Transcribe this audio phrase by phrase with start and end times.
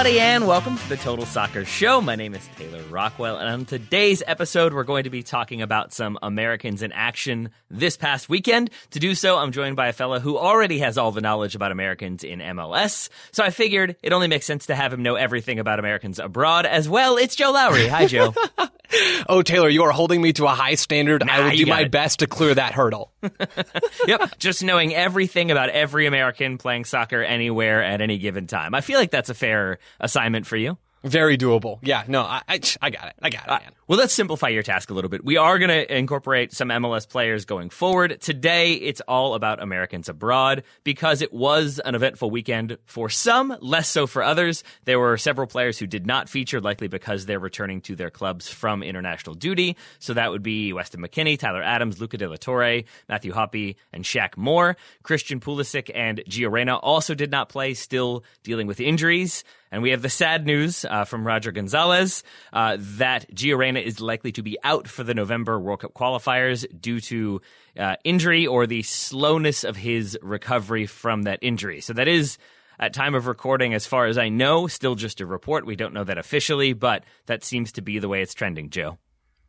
[0.00, 2.00] Everybody, and welcome to the Total Soccer Show.
[2.00, 5.92] My name is Taylor Rockwell, and on today's episode, we're going to be talking about
[5.92, 8.70] some Americans in action this past weekend.
[8.92, 11.70] To do so, I'm joined by a fella who already has all the knowledge about
[11.70, 15.58] Americans in MLS, so I figured it only makes sense to have him know everything
[15.58, 17.18] about Americans abroad as well.
[17.18, 17.86] It's Joe Lowery.
[17.88, 18.32] Hi, Joe.
[19.28, 21.24] Oh, Taylor, you are holding me to a high standard.
[21.24, 21.90] Nah, I will do my it.
[21.90, 23.12] best to clear that hurdle.
[24.06, 28.74] yep, just knowing everything about every American playing soccer anywhere at any given time.
[28.74, 30.78] I feel like that's a fair assignment for you.
[31.02, 31.78] Very doable.
[31.82, 33.14] Yeah, no, I, I, I got it.
[33.22, 33.72] I got it, uh, man.
[33.88, 35.24] Well, let's simplify your task a little bit.
[35.24, 38.20] We are going to incorporate some MLS players going forward.
[38.20, 43.88] Today, it's all about Americans abroad because it was an eventful weekend for some, less
[43.88, 44.62] so for others.
[44.84, 48.48] There were several players who did not feature, likely because they're returning to their clubs
[48.48, 49.76] from international duty.
[50.00, 54.04] So that would be Weston McKennie, Tyler Adams, Luca De La Torre, Matthew Hoppe, and
[54.04, 54.76] Shaq Moore.
[55.02, 59.44] Christian Pulisic and Gio Reyna also did not play, still dealing with injuries.
[59.72, 62.22] And we have the sad news uh, from Roger Gonzalez
[62.52, 66.66] uh, that Gio Reyna is likely to be out for the November World Cup qualifiers
[66.80, 67.40] due to
[67.78, 71.80] uh, injury or the slowness of his recovery from that injury.
[71.80, 72.38] So that is.
[72.82, 75.66] At time of recording, as far as I know, still just a report.
[75.66, 78.96] We don't know that officially, but that seems to be the way it's trending, Joe.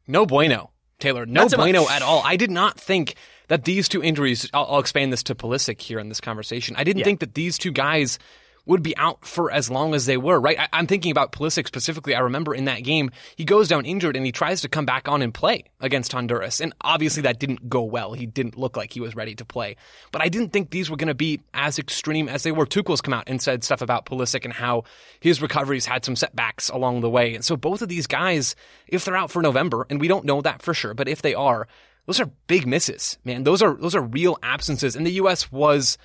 [0.05, 1.25] No bueno, Taylor.
[1.25, 1.91] No so bueno much.
[1.93, 2.21] at all.
[2.25, 3.15] I did not think
[3.47, 6.75] that these two injuries, I'll, I'll expand this to Pulisic here in this conversation.
[6.77, 7.05] I didn't Yeah.
[7.05, 8.19] think that these two guys
[8.65, 10.59] would be out for as long as they were, right?
[10.59, 12.15] I, I'm thinking about Pulisic specifically.
[12.15, 15.07] I remember in that game, he goes down injured and he tries to come back
[15.07, 16.61] on and play against Honduras.
[16.61, 18.13] And obviously that didn't go well.
[18.13, 19.77] He didn't look like he was ready to play.
[20.11, 22.65] But I didn't think these were going to be as extreme as they were.
[22.65, 24.83] Tuchel's come out and said stuff about Pulisic and how
[25.19, 27.33] his recoveries had some setbacks along the way.
[27.33, 28.55] And so both of these guys,
[28.87, 31.33] if they're out for November, and we don't know that for sure, but if they
[31.33, 31.67] are,
[32.05, 33.43] those are big misses, man.
[33.43, 34.95] Those are those are real absences.
[34.95, 35.51] And the U.S.
[35.51, 35.97] was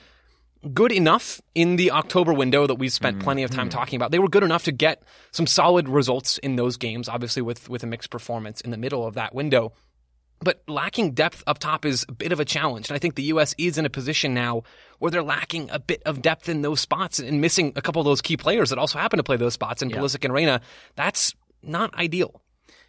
[0.67, 3.25] good enough in the October window that we spent mm-hmm.
[3.25, 3.79] plenty of time mm-hmm.
[3.79, 4.11] talking about.
[4.11, 7.83] They were good enough to get some solid results in those games, obviously with with
[7.83, 9.73] a mixed performance in the middle of that window.
[10.41, 12.91] But lacking depth up top is a bit of a challenge.
[12.91, 13.55] And I think the U.S.
[13.57, 14.65] is in a position now
[14.99, 18.05] where they're lacking a bit of depth in those spots and missing a couple of
[18.05, 20.61] those key players that also happen to play those spots in Pulisic and Reyna.
[20.95, 22.43] That's not ideal.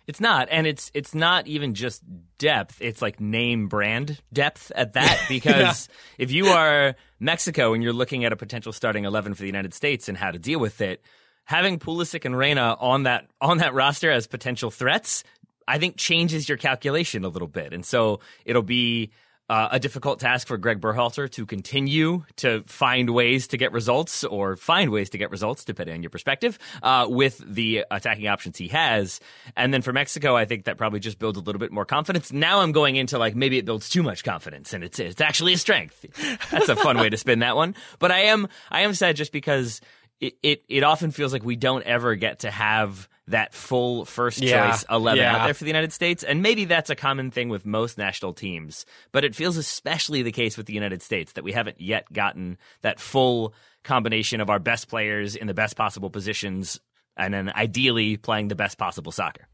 [0.08, 2.02] It's not, and it's it's not even just
[2.38, 2.78] depth.
[2.82, 5.20] It's like name brand depth at that.
[5.28, 9.48] Because if you are Mexico and you're looking at a potential starting eleven for the
[9.48, 11.04] United States and how to deal with it,
[11.44, 15.26] having Pulisic and Reyna on that on that roster as potential threats,
[15.68, 19.12] I think changes your calculation a little bit, and so it'll be.
[19.50, 24.26] Uh, a difficult task for Greg Berhalter to continue to find ways to get results
[24.26, 28.58] or find ways to get results, depending on your perspective, uh, with the attacking options
[28.58, 29.22] he has.
[29.56, 32.34] And then for Mexico, I think that probably just builds a little bit more confidence.
[32.34, 35.54] Now I'm going into like maybe it builds too much confidence and it's it's actually
[35.54, 36.06] a strength.
[36.52, 37.76] That's a fun way to spin that one.
[38.00, 39.80] But I am I am sad just because
[40.20, 44.42] it, it, it often feels like we don't ever get to have that full first
[44.42, 45.36] Yeah, choice 11 yeah.
[45.36, 46.24] out there for the United States.
[46.24, 50.32] And maybe that's a common thing with most national teams, but it feels especially the
[50.32, 53.54] case with the United States that we haven't yet gotten that full
[53.84, 56.80] combination of our best players in the best possible positions
[57.18, 59.48] and then ideally playing the best possible soccer.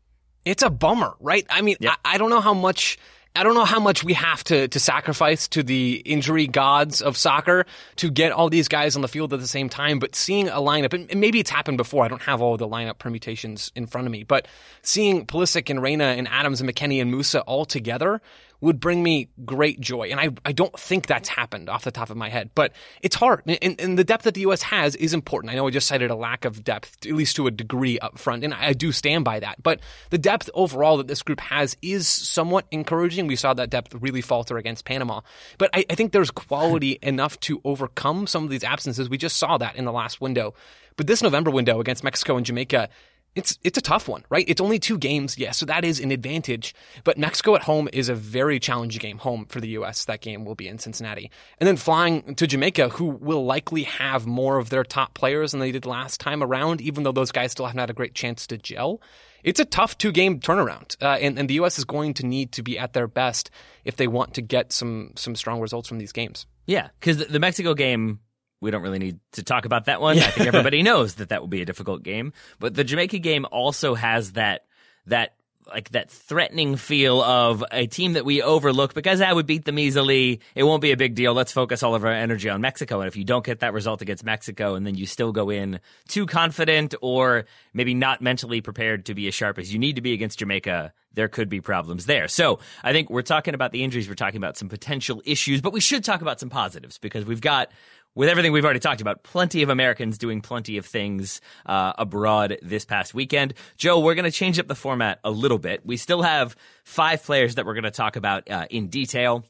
[0.45, 1.45] It's a bummer, right?
[1.49, 1.93] I mean, Yep.
[2.03, 2.97] I, I don't know how much
[3.35, 7.17] I don't know how much we have to, to sacrifice to the injury gods of
[7.17, 7.65] soccer
[7.95, 10.57] to get all these guys on the field at the same time, but seeing a
[10.57, 14.05] lineup, and maybe it's happened before, I don't have all the lineup permutations in front
[14.05, 14.47] of me, but
[14.83, 18.21] seeing Pulisic and Reyna and Adams and McKennie and Musah all together
[18.63, 20.07] would bring me great joy.
[20.09, 22.71] And I, I don't think that's happened off the top of my head, but
[23.01, 23.43] it's hard.
[23.45, 24.63] And, and the depth that the U.S.
[24.63, 25.51] has is important.
[25.51, 28.17] I know I just cited a lack of depth, at least to a degree up
[28.17, 29.61] front, and I do stand by that.
[29.61, 29.81] But
[30.11, 33.27] the depth overall that this group has is somewhat encouraging.
[33.27, 35.21] We saw that depth really falter against Panama.
[35.57, 39.09] But I, I think there's quality enough to overcome some of these absences.
[39.09, 40.53] We just saw that in the last window.
[40.95, 42.87] But this November window against Mexico and Jamaica,
[43.35, 44.45] it's it's a tough one, right?
[44.47, 46.75] It's only two games, yes, so that is an advantage.
[47.03, 50.05] But Mexico at home is a very challenging game home for the U.S.
[50.05, 54.27] That game will be in Cincinnati, and then flying to Jamaica, who will likely have
[54.27, 57.51] more of their top players than they did last time around, even though those guys
[57.51, 59.01] still haven't had a great chance to gel.
[59.43, 61.77] It's a tough two game turnaround, uh, and, and the U.S.
[61.77, 63.49] is going to need to be at their best
[63.83, 66.45] if they want to get some some strong results from these games.
[66.65, 68.19] Yeah, because the Mexico game
[68.63, 70.17] we don't really need to talk about that one.
[70.17, 70.25] Yeah.
[70.25, 72.33] I think everybody knows that that will be a difficult game.
[72.59, 74.65] But the Jamaica game also has that
[75.07, 75.35] that
[75.67, 79.65] like that threatening feel of a team that we overlook because ah, I would beat
[79.65, 80.41] them easily.
[80.55, 81.33] It won't be a big deal.
[81.33, 83.01] Let's focus all of our energy on Mexico.
[83.01, 85.79] And if you don't get that result against Mexico and then you still go in
[86.07, 90.01] too confident or maybe not mentally prepared to be as sharp as you need to
[90.01, 92.27] be against Jamaica, there could be problems there.
[92.27, 94.07] So I think we're talking about the injuries.
[94.09, 97.41] We're talking about some potential issues, but we should talk about some positives because we've
[97.41, 97.71] got
[98.15, 102.57] with everything we've already talked about, plenty of Americans doing plenty of things uh, abroad
[102.61, 103.53] this past weekend.
[103.77, 105.85] Joe, we're going to change up the format a little bit.
[105.85, 109.43] We still have five players that we're going to talk about uh, in detail.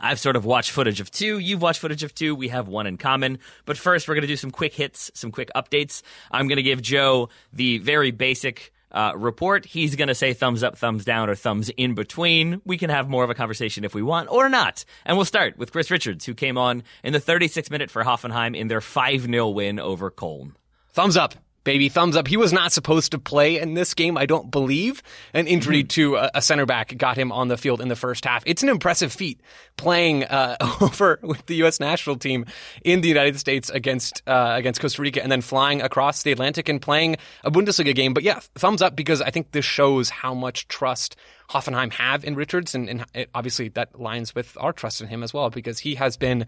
[0.00, 1.38] I've sort of watched footage of two.
[1.38, 2.34] You've watched footage of two.
[2.34, 3.38] We have one in common.
[3.66, 6.02] But first, we're going to do some quick hits, some quick updates.
[6.30, 9.64] I'm going to give Joe the very basic uh, report.
[9.66, 12.60] He's going to say thumbs up, thumbs down, or thumbs in between.
[12.64, 14.84] We can have more of a conversation if we want or not.
[15.04, 18.56] And we'll start with Chris Richards, who came on in the 36th minute for Hoffenheim
[18.56, 20.52] in their 5 0 win over Köln.
[20.90, 22.28] Thumbs up baby thumbs up.
[22.28, 25.02] He was not supposed to play in this game, I don't believe.
[25.34, 25.88] An injury mm-hmm.
[25.88, 28.42] to a, a, center back got him on the field in the first half.
[28.46, 29.40] It's an impressive feat
[29.76, 31.80] playing uh, over with the U.S.
[31.80, 32.46] national team
[32.84, 36.68] in the United States against uh, against Costa Rica, and then flying across the Atlantic
[36.68, 38.14] and playing a Bundesliga game.
[38.14, 41.16] But yeah, thumbs up because I think this shows how much trust
[41.50, 45.22] Hoffenheim have in Richards, and, and it, obviously that lines with our trust in him
[45.22, 46.46] as well because he has been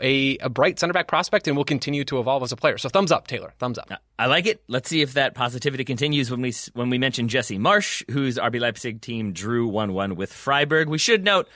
[0.00, 2.78] a, a bright center back prospect and will continue to evolve as a player.
[2.78, 3.52] So thumbs up, Taylor.
[3.58, 3.90] Thumbs up.
[4.18, 4.62] I like it.
[4.68, 8.60] Let's see if that positivity continues when we when we mention Jesse Marsch, whose RB
[8.60, 10.88] Leipzig team drew one one with Freiburg.
[10.88, 11.48] We should note.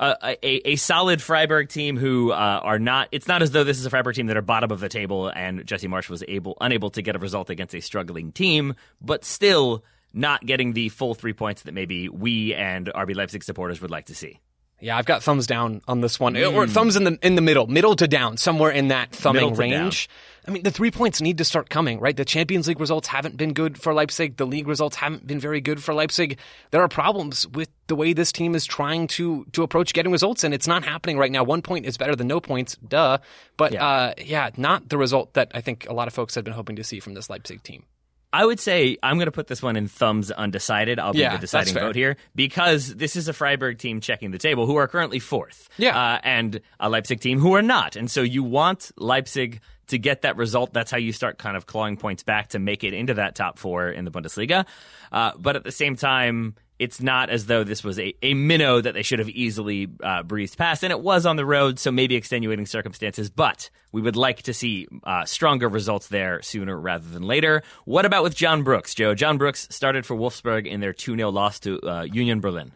[0.00, 0.14] Uh,
[0.44, 3.08] a, a solid Freiburg team who uh, are not.
[3.10, 5.26] It's not as though this is a Freiburg team that are bottom of the table,
[5.26, 9.24] and Jesse Marsch was able unable to get a result against a struggling team, but
[9.24, 9.82] still
[10.14, 14.06] not getting the full three points that maybe we and RB Leipzig supporters would like
[14.06, 14.38] to see.
[14.80, 16.54] Yeah, I've got thumbs down on this one, mm.
[16.54, 20.06] or thumbs in the in the middle, middle to down, somewhere in that thumbing range.
[20.08, 20.16] Down.
[20.46, 22.16] I mean, the three points need to start coming, right?
[22.16, 24.38] The Champions League results haven't been good for Leipzig.
[24.38, 26.38] The league results haven't been very good for Leipzig.
[26.70, 30.44] There are problems with the way this team is trying to to approach getting results,
[30.44, 31.42] and it's not happening right now.
[31.42, 33.18] One point is better than no points, duh.
[33.56, 36.44] But yeah, uh, yeah not the result that I think a lot of folks had
[36.44, 37.84] been hoping to see from this Leipzig team.
[38.32, 40.98] I would say I'm going to put this one in thumbs undecided.
[40.98, 44.38] I'll be yeah, the deciding vote here because this is a Freiburg team checking the
[44.38, 45.68] table who are currently fourth.
[45.78, 45.98] Yeah.
[45.98, 47.96] Uh, and a Leipzig team who are not.
[47.96, 50.74] And so you want Leipzig to get that result.
[50.74, 53.58] That's how you start kind of clawing points back to make it into that top
[53.58, 54.66] four in the Bundesliga.
[55.10, 58.80] Uh, but at the same time, it's not as though this was a, a minnow
[58.80, 60.82] that they should have easily uh, breezed past.
[60.82, 64.54] And it was on the road, so maybe extenuating circumstances, but we would like to
[64.54, 67.62] see uh, stronger results there sooner rather than later.
[67.84, 69.14] What about with John Brooks, Joe?
[69.14, 72.72] John Brooks started for Wolfsburg in their 2 0 loss to uh, Union Berlin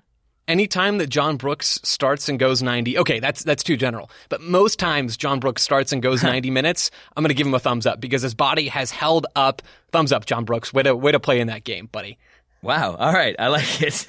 [0.48, 4.10] anytime that John Brooks starts and goes 90, okay, that's that's too general.
[4.28, 7.54] But most times John Brooks starts and goes 90 minutes, I'm going to give him
[7.54, 9.62] a thumbs up because his body has held up.
[9.92, 10.72] Thumbs up, John Brooks.
[10.72, 12.18] Way to way to play in that game, buddy.
[12.62, 12.94] Wow.
[12.94, 13.34] All right.
[13.38, 14.06] I like it.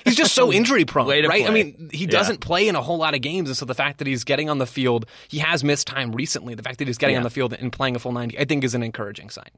[0.04, 1.24] he's just so injury prone, right?
[1.24, 1.46] Play.
[1.46, 2.46] I mean, he doesn't yeah.
[2.46, 3.48] play in a whole lot of games.
[3.48, 6.54] And so the fact that he's getting on the field, he has missed time recently.
[6.54, 7.20] The fact that he's getting yeah.
[7.20, 9.50] on the field and playing a full 90, I think is an encouraging sign.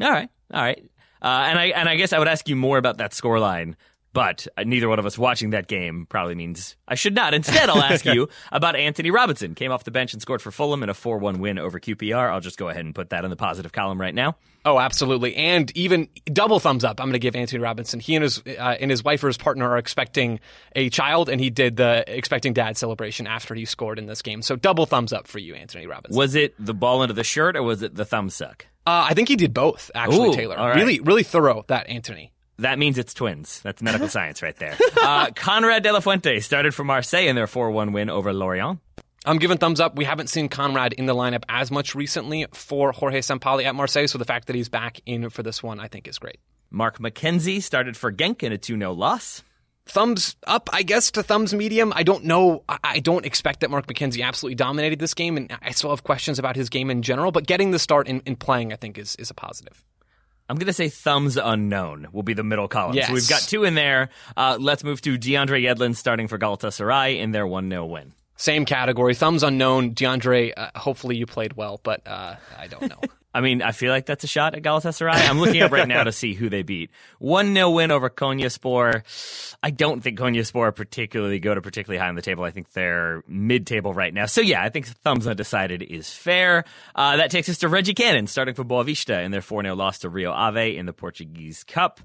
[0.00, 0.28] All right.
[0.54, 0.82] All right.
[1.20, 3.74] Uh, and I and I guess I would ask you more about that scoreline
[4.16, 7.34] but neither one of us watching that game probably means I should not.
[7.34, 9.54] Instead, I'll ask you about Antonee Robinson.
[9.54, 12.32] Came off the bench and scored for Fulham in a 4 1 win over QPR.
[12.32, 14.36] I'll just go ahead and put that in the positive column right now.
[14.64, 15.36] Oh, absolutely.
[15.36, 16.98] And even double thumbs up.
[16.98, 18.00] I'm going to give Antonee Robinson.
[18.00, 20.40] He and his, uh, and his wife or his partner are expecting
[20.74, 24.40] a child, and he did the expecting dad celebration after he scored in this game.
[24.40, 26.18] So double thumbs up for you, Antonee Robinson.
[26.18, 28.66] Was it the ball into the shirt or was it the thumb suck?
[28.86, 30.56] Uh, I think he did both, actually, Ooh, Taylor.
[30.56, 30.76] Right.
[30.76, 32.32] Really, really thorough, that Antonee.
[32.58, 33.60] That means it's twins.
[33.62, 34.76] That's medical science right there.
[35.00, 38.80] Uh, Konrad De La Fuente started for Marseille in their 4 1 win over Lorient.
[39.26, 39.96] I'm giving thumbs up.
[39.96, 44.06] We haven't seen Konrad in the lineup as much recently for Jorge Sampaoli at Marseille,
[44.06, 46.38] so the fact that he's back in for this one, I think, is great.
[46.70, 49.42] Mark McKenzie started for Genk in a 2 0 loss.
[49.88, 51.92] Thumbs up, I guess, to thumbs medium.
[51.94, 52.64] I don't know.
[52.68, 56.38] I don't expect that Mark McKenzie absolutely dominated this game, and I still have questions
[56.38, 59.14] about his game in general, but getting the start in, in playing, I think, is,
[59.16, 59.84] is a positive.
[60.48, 62.94] I'm going to say thumbs unknown will be the middle column.
[62.94, 63.08] Yes.
[63.08, 64.10] So we've got two in there.
[64.36, 68.12] Uh, let's move to DeAndre Yedlin starting for Galatasaray in their 1 0 win.
[68.36, 69.14] Same category.
[69.14, 69.94] Thumbs unknown.
[69.94, 73.00] DeAndre, uh, hopefully you played well, but uh, I don't know.
[73.36, 75.28] I mean, I feel like that's a shot at Galatasaray.
[75.28, 76.90] I'm looking up right now to see who they beat.
[77.18, 79.02] 1 0 win over Konyaspor.
[79.62, 82.44] I don't think Konyaspor particularly go to particularly high on the table.
[82.44, 84.24] I think they're mid table right now.
[84.24, 86.64] So, yeah, I think thumbs undecided is fair.
[86.94, 89.98] Uh, that takes us to Reggie Cannon starting for Boavista in their 4 0 loss
[89.98, 92.00] to Rio Ave in the Portuguese Cup.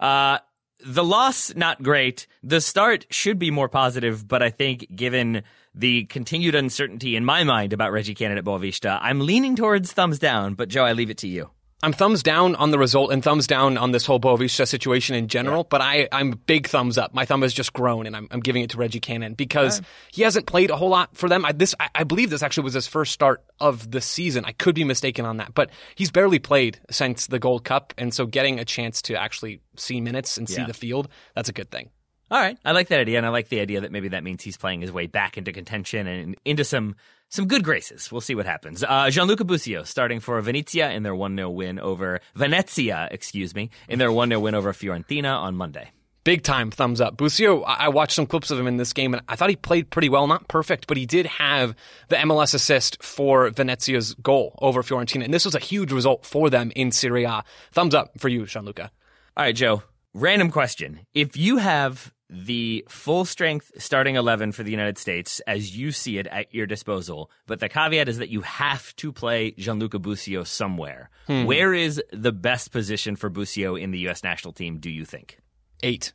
[0.00, 0.38] Uh,
[0.84, 2.26] the loss, not great.
[2.42, 7.44] The start should be more positive, but I think given the continued uncertainty in my
[7.44, 10.54] mind about Reggie Cannon at Boavista, I'm leaning towards thumbs down.
[10.54, 11.50] But Joe, I leave it to you.
[11.84, 15.28] I'm thumbs down on the result and thumbs down on this whole Boavista situation in
[15.28, 15.68] general, yeah.
[15.68, 17.12] but I, I'm big thumbs up.
[17.12, 19.88] My thumb has just grown and I'm, I'm giving it to Reggie Cannon because right.
[20.10, 21.44] he hasn't played a whole lot for them.
[21.44, 24.46] I, this, I, I, believe this actually was his first start of the season.
[24.46, 27.92] I could be mistaken on that, but he's barely played since the Gold Cup.
[27.98, 31.52] And so getting a chance to actually see minutes and see the field, that's a
[31.52, 31.90] good thing.
[32.30, 34.42] All right, I like that idea, and I like the idea that maybe that means
[34.42, 36.96] he's playing his way back into contention and into some
[37.28, 38.12] some good graces.
[38.12, 38.84] We'll see what happens.
[38.84, 43.70] Uh, Gianluca Busio starting for Venezia in their 1 0 win over Venezia, excuse me,
[43.88, 45.90] in their 1 0 win over Fiorentina on Monday.
[46.22, 47.18] Big time thumbs up.
[47.18, 49.90] Busio, I watched some clips of him in this game and I thought he played
[49.90, 50.26] pretty well.
[50.26, 51.74] Not perfect, but he did have
[52.08, 55.24] the MLS assist for Venezia's goal over Fiorentina.
[55.24, 57.44] And this was a huge result for them in Serie A.
[57.72, 58.90] Thumbs up for you, Gianluca.
[59.36, 59.82] All right, Joe.
[60.14, 61.00] Random question.
[61.12, 66.18] If you have the full strength starting 11 for the United States as you see
[66.18, 67.30] it at your disposal.
[67.46, 71.10] But the caveat is that you have to play Gianluca Busio somewhere.
[71.26, 71.44] Hmm.
[71.44, 74.24] Where is the best position for Busio in the U.S.
[74.24, 75.38] national team, do you think?
[75.82, 76.12] Eight.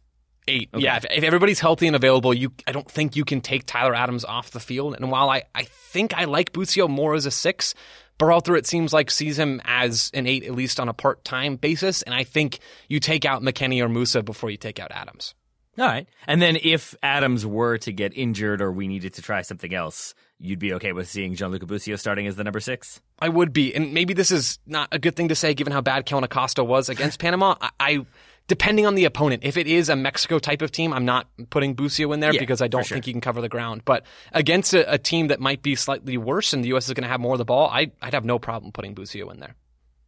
[0.48, 0.70] Eight.
[0.74, 0.84] Okay.
[0.84, 3.94] Yeah, if, if, everybody's healthy and available, you I don't think you can take Tyler
[3.94, 4.96] Adams off the field.
[4.96, 7.76] And while I, I think I like Busio more as a six,
[8.20, 11.56] Berhalter, it seems like, sees him as an eight, at least on a part time
[11.56, 12.02] basis.
[12.02, 12.60] And I think
[12.90, 15.34] you take out McKennie or Musah before you take out Adams.
[15.78, 16.08] All right.
[16.28, 20.14] And then if Adams were to get injured or we needed to try something else,
[20.38, 23.00] you'd be okay with seeing Gianluca Busio starting as the number six?
[23.20, 23.74] I would be.
[23.74, 26.66] And maybe this is not a good thing to say given how bad Kellyn Acosta
[26.66, 27.56] was against Panama.
[27.62, 28.06] I, I,
[28.50, 31.76] depending on the opponent, if it is a Mexico type of team, I'm not putting
[31.76, 32.96] Busio in there yeah, because I don't sure.
[32.96, 33.84] think he can cover the ground.
[33.86, 34.04] But
[34.34, 36.88] against a, a, team that might be slightly worse and the U.S.
[36.88, 39.30] is going to have more of the ball, I, I'd have no problem putting Busio
[39.30, 39.56] in there.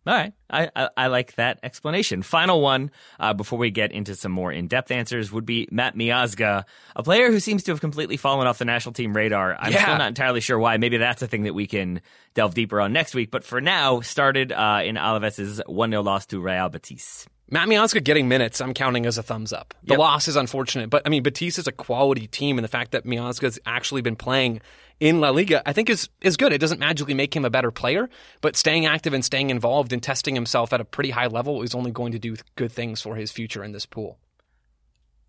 [0.07, 0.33] All right.
[0.49, 2.23] I, I, I, like that explanation.
[2.23, 5.95] Final one, uh, before we get into some more in depth answers, would be Matt
[5.95, 6.63] Miazga,
[6.95, 9.55] a player who seems to have completely fallen off the national team radar.
[9.59, 9.83] I'm yeah.
[9.83, 10.77] still not entirely sure why.
[10.77, 12.01] Maybe that's a thing that we can
[12.33, 13.29] delve deeper on next week.
[13.29, 17.27] But for now, started uh, in Alaves' 1 0 loss to Real Betis.
[17.53, 19.73] Matt Miazga getting minutes, I'm counting as a thumbs up.
[19.83, 19.99] The yep.
[19.99, 23.05] loss is unfortunate, but I mean, Betis is a quality team, and the fact that
[23.05, 24.61] Miazga's actually been playing
[25.01, 26.53] in La Liga, I think is is good.
[26.53, 30.01] It doesn't magically make him a better player, but staying active and staying involved and
[30.01, 33.17] testing himself at a pretty high level is only going to do good things for
[33.17, 34.17] his future in this pool.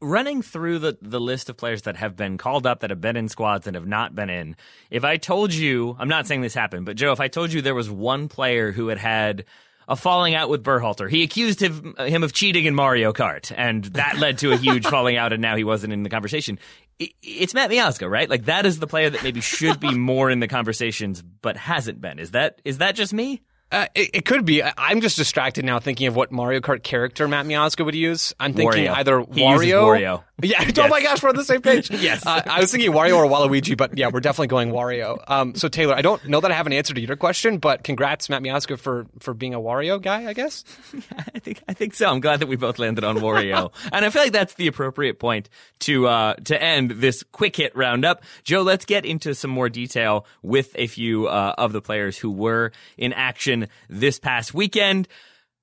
[0.01, 3.17] Running through the, the list of players that have been called up, that have been
[3.17, 4.57] in squads and have not been in,
[4.91, 7.63] if I told you, I'm not saying this happened, but Joe, if I told you
[7.63, 9.45] there was one player who had had
[9.89, 11.09] a falling out with Berhalter.
[11.11, 14.87] He accused him, him of cheating in Mario Kart, and that led to a huge
[14.89, 16.59] falling out, and now he wasn't in the conversation.
[16.99, 18.29] It's Matt Miazga, right?
[18.29, 22.01] Like that is the player that maybe should be more in the conversations, but hasn't
[22.01, 22.19] been.
[22.19, 23.43] Is that is that just me?
[23.73, 24.63] Uh, it, it, could be.
[24.63, 28.35] I'm just distracted now thinking of what Mario Kart character Matt Miazga would use.
[28.39, 28.95] I'm thinking Wario.
[28.95, 29.83] either he Wario.
[29.83, 30.25] Wario.
[30.43, 30.61] Yeah.
[30.63, 30.77] Yes.
[30.79, 31.89] Oh my gosh, we're on the same page.
[31.91, 32.27] yes.
[32.27, 35.23] Uh, I was thinking Wario or Waluigi, but yeah, we're definitely going Wario.
[35.31, 37.85] Um, so Taylor, I don't know that I have an answer to your question, but
[37.85, 40.27] congrats, Matt Miazga, for for being a Wario guy.
[40.27, 40.65] I guess.
[40.93, 41.01] Yeah,
[41.35, 42.11] I think I think so.
[42.11, 45.21] I'm glad that we both landed on Wario, and I feel like that's the appropriate
[45.21, 45.49] point
[45.81, 48.25] to uh, to end this quick hit roundup.
[48.43, 52.33] Joe, let's get into some more detail with a few uh, of the players who
[52.33, 55.09] were in action this past past weekend.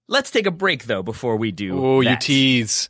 [0.08, 1.84] Let's take a break though before we do.
[1.84, 2.90] Oh, you tease.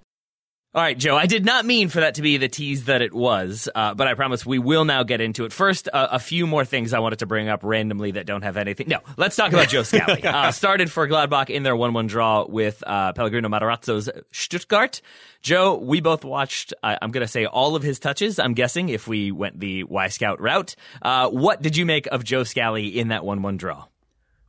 [0.73, 3.13] All right, Joe, I did not mean for that to be the tease that it
[3.13, 5.51] was, uh, but I promise we will now get into it.
[5.51, 8.55] First, uh, a few more things I wanted to bring up randomly that don't have
[8.55, 8.87] anything.
[8.87, 10.21] No, let's talk about Joe Scally.
[10.31, 15.01] Uh, started for Gladbach in their 1 1 draw with uh, Pellegrino Matarazzo's Stuttgart.
[15.41, 19.09] Joe, we both watched, I'm going to say all of his touches, I'm guessing, if
[19.09, 20.75] we went the Wyscout route.
[21.01, 23.87] Uh, what did you make of Joe Scally in that 1 1 draw?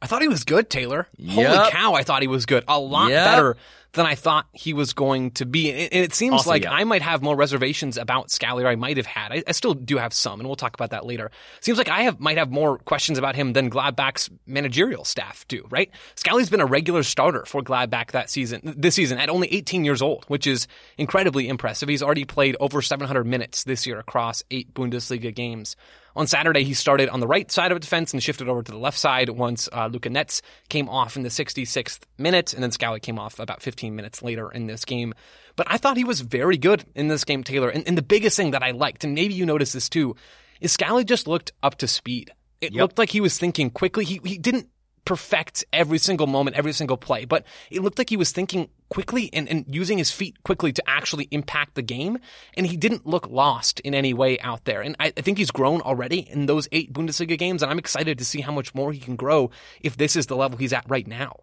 [0.02, 1.06] I thought he was good, Taylor.
[1.16, 1.46] Yep.
[1.56, 2.64] Holy cow, I thought he was good.
[2.66, 3.24] A lot Yep.
[3.24, 3.56] better
[3.92, 5.70] than I thought he was going to be.
[5.70, 6.72] And it seems Also, like yeah.
[6.72, 9.30] I might have more reservations about Scally, or I might have had.
[9.32, 11.30] I, I still do have some, and we'll talk about that later.
[11.60, 15.66] Seems like I have might have more questions about him than Gladbach's managerial staff do,
[15.70, 15.90] right?
[16.16, 20.00] Scally's been a regular starter for Gladbach that season, this season, at only 18 years
[20.02, 20.66] old, which is
[20.98, 21.88] incredibly impressive.
[21.88, 25.76] He's already played over 700 minutes this year across eight Bundesliga games.
[26.14, 28.78] On Saturday, he started on the right side of defense and shifted over to the
[28.78, 33.00] left side once uh, Luca Netz came off in the 66th minute, and then Scally
[33.00, 35.14] came off about 15 minutes later in this game.
[35.56, 37.68] But I thought he was very good in this game, Taylor.
[37.68, 40.16] And, and the biggest thing that I liked, and maybe you noticed this too,
[40.60, 42.30] is Scally just looked up to speed.
[42.60, 44.04] It looked like he was thinking quickly.
[44.04, 44.68] He, he didn't
[45.04, 49.30] perfect every single moment, every single play, but it looked like he was thinking quickly
[49.32, 52.18] and, and using his feet quickly to actually impact the game.
[52.58, 54.82] And he didn't look lost in any way out there.
[54.82, 57.62] And I, I think he's grown already in those eight Bundesliga games.
[57.62, 60.36] And I'm excited to see how much more he can grow if this is the
[60.36, 61.36] level he's at right now.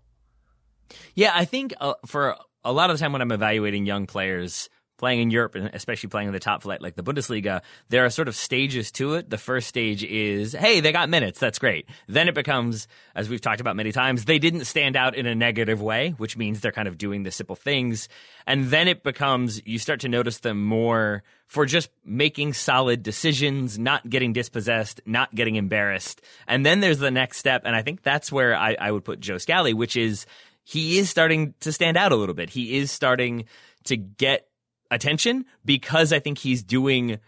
[1.15, 4.69] Yeah, I think uh, for a lot of the time when I'm evaluating young players
[4.99, 8.09] playing in Europe and especially playing in the top flight like the Bundesliga, there are
[8.09, 9.29] sort of stages to it.
[9.29, 11.39] The first stage is, hey, they got minutes.
[11.39, 11.89] That's great.
[12.07, 15.33] Then it becomes, as we've talked about many times, they didn't stand out in a
[15.33, 18.09] negative way, which means they're kind of doing the simple things.
[18.45, 23.79] And then it becomes, you start to notice them more for just making solid decisions,
[23.79, 26.21] not getting dispossessed, not getting embarrassed.
[26.47, 27.63] And then there's the next step.
[27.65, 30.25] And I think that's where I, I would put Joe Scally, which is
[30.63, 32.51] he is starting to stand out a little bit.
[32.51, 33.45] He is starting
[33.85, 34.48] to get
[34.91, 37.19] attention because I think he's doing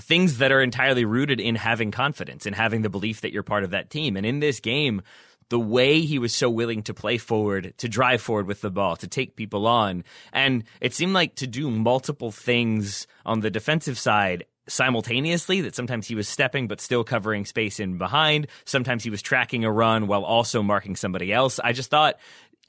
[0.00, 3.64] things that are entirely rooted in having confidence and having the belief that you're part
[3.64, 4.16] of that team.
[4.16, 5.02] And in this game,
[5.50, 8.96] the way he was so willing to play forward, to drive forward with the ball,
[8.96, 13.98] to take people on, and it seemed like to do multiple things on the defensive
[13.98, 19.10] side simultaneously that sometimes he was stepping but still covering space in behind sometimes he
[19.10, 22.16] was tracking a run while also marking somebody else i just thought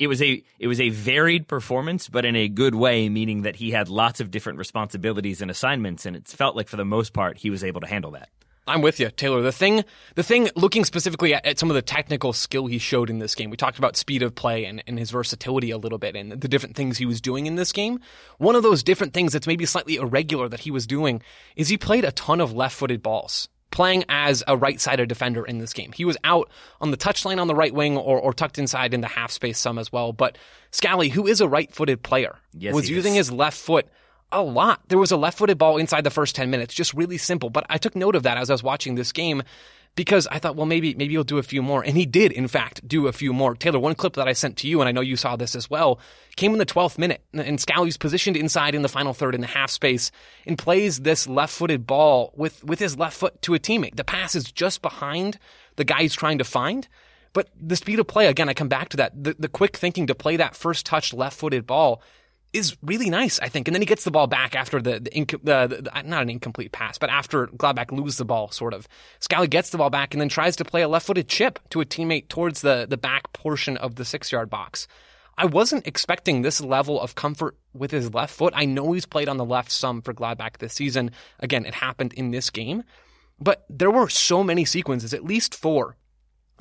[0.01, 3.55] it was a it was a varied performance, but in a good way, meaning that
[3.55, 7.13] he had lots of different responsibilities and assignments, and it felt like for the most
[7.13, 8.29] part he was able to handle that.
[8.65, 9.43] I'm with you, Taylor.
[9.43, 9.83] The thing,
[10.15, 13.35] the thing, looking specifically at, at, some of the technical skill he showed in this
[13.35, 16.31] game, we talked about speed of play and, and his versatility a little bit and
[16.31, 17.99] the different things he was doing in this game.
[18.37, 21.21] One of those different things that's maybe slightly irregular that he was doing
[21.55, 23.49] is he played a ton of left footed balls.
[23.71, 26.49] Playing as a right-sided defender in this game, he was out
[26.81, 29.57] on the touchline on the right wing, or, or tucked inside in the half space
[29.57, 30.11] some as well.
[30.13, 30.37] But
[30.71, 33.29] Scally, who is a right-footed player, Yes, was using is.
[33.29, 33.87] his left foot
[34.31, 34.81] a lot.
[34.87, 37.49] There was a left footed ball inside the first 10 minutes, just really simple.
[37.49, 39.43] But I took note of that as I was watching this game
[39.95, 41.83] because I thought, well, maybe, maybe he'll do a few more.
[41.83, 43.55] And he did, in fact, do a few more.
[43.55, 45.69] Taylor, one clip that I sent to you, and I know you saw this as
[45.69, 45.99] well,
[46.37, 47.23] came in the 12th minute.
[47.33, 50.11] And Scally's positioned inside in the final third in the half space
[50.45, 53.95] and plays this left footed ball with, with his left foot to a teammate.
[53.95, 55.37] The pass is just behind
[55.75, 56.87] the guy he's trying to find.
[57.33, 59.23] But the speed of play, again, I come back to that.
[59.23, 62.01] The, the quick thinking to play that first touch left footed ball
[62.53, 63.67] is really nice, I think.
[63.67, 66.21] And then he gets the ball back after the, the, inco- the, the uh, not
[66.21, 68.87] an incomplete pass, but after Gladbach loses the ball, sort of.
[69.19, 71.85] Scally gets the ball back and then tries to play a left-footed chip to a
[71.85, 74.87] teammate towards the, the back portion of the six-yard box.
[75.37, 78.53] I wasn't expecting this level of comfort with his left foot.
[78.55, 81.11] I know he's played on the left some for Gladbach this season.
[81.39, 82.83] Again, it happened in this game.
[83.39, 85.95] But there were so many sequences, at least four,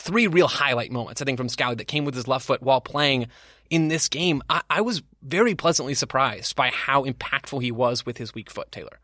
[0.00, 2.80] three real highlight moments, I think, from Scally that came with his left foot while
[2.80, 3.28] playing
[3.68, 4.42] in this game.
[4.50, 8.72] I, I was very pleasantly surprised by how impactful he was with his weak foot,
[8.72, 8.98] Taylor.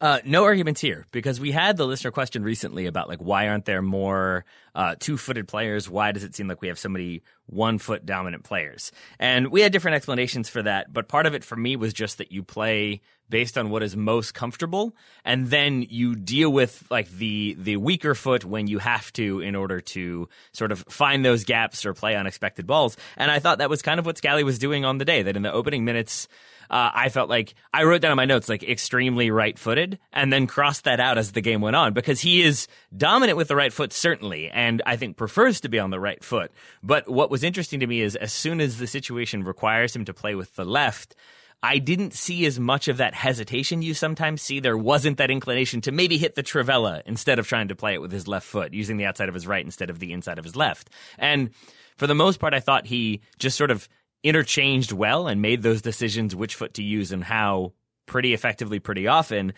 [0.00, 3.64] Uh, no arguments here because we had the listener question recently about like why aren't
[3.64, 5.88] there more uh, two-footed players?
[5.88, 8.90] Why does it seem like we have so many one foot dominant players.
[9.18, 12.18] And we had different explanations for that, but part of it for me was just
[12.18, 17.08] that you play based on what is most comfortable and then you deal with like
[17.08, 21.42] the the weaker foot when you have to in order to sort of find those
[21.44, 22.98] gaps or play unexpected balls.
[23.16, 25.36] And I thought that was kind of what Scally was doing on the day that
[25.36, 26.28] in the opening minutes
[26.70, 30.32] uh, I felt like I wrote down in my notes like extremely right footed and
[30.32, 33.56] then crossed that out as the game went on because he is dominant with the
[33.56, 36.52] right foot, certainly, and I think prefers to be on the right foot.
[36.82, 40.14] But what was interesting to me is as soon as the situation requires him to
[40.14, 41.14] play with the left,
[41.62, 44.60] I didn't see as much of that hesitation you sometimes see.
[44.60, 48.02] There wasn't that inclination to maybe hit the trivela instead of trying to play it
[48.02, 50.44] with his left foot, using the outside of his right instead of the inside of
[50.44, 50.90] his left.
[51.18, 51.50] And
[51.96, 53.88] for the most part, I thought he just sort of
[54.24, 57.72] interchanged well and made those decisions which foot to use and how
[58.06, 59.52] pretty effectively pretty often.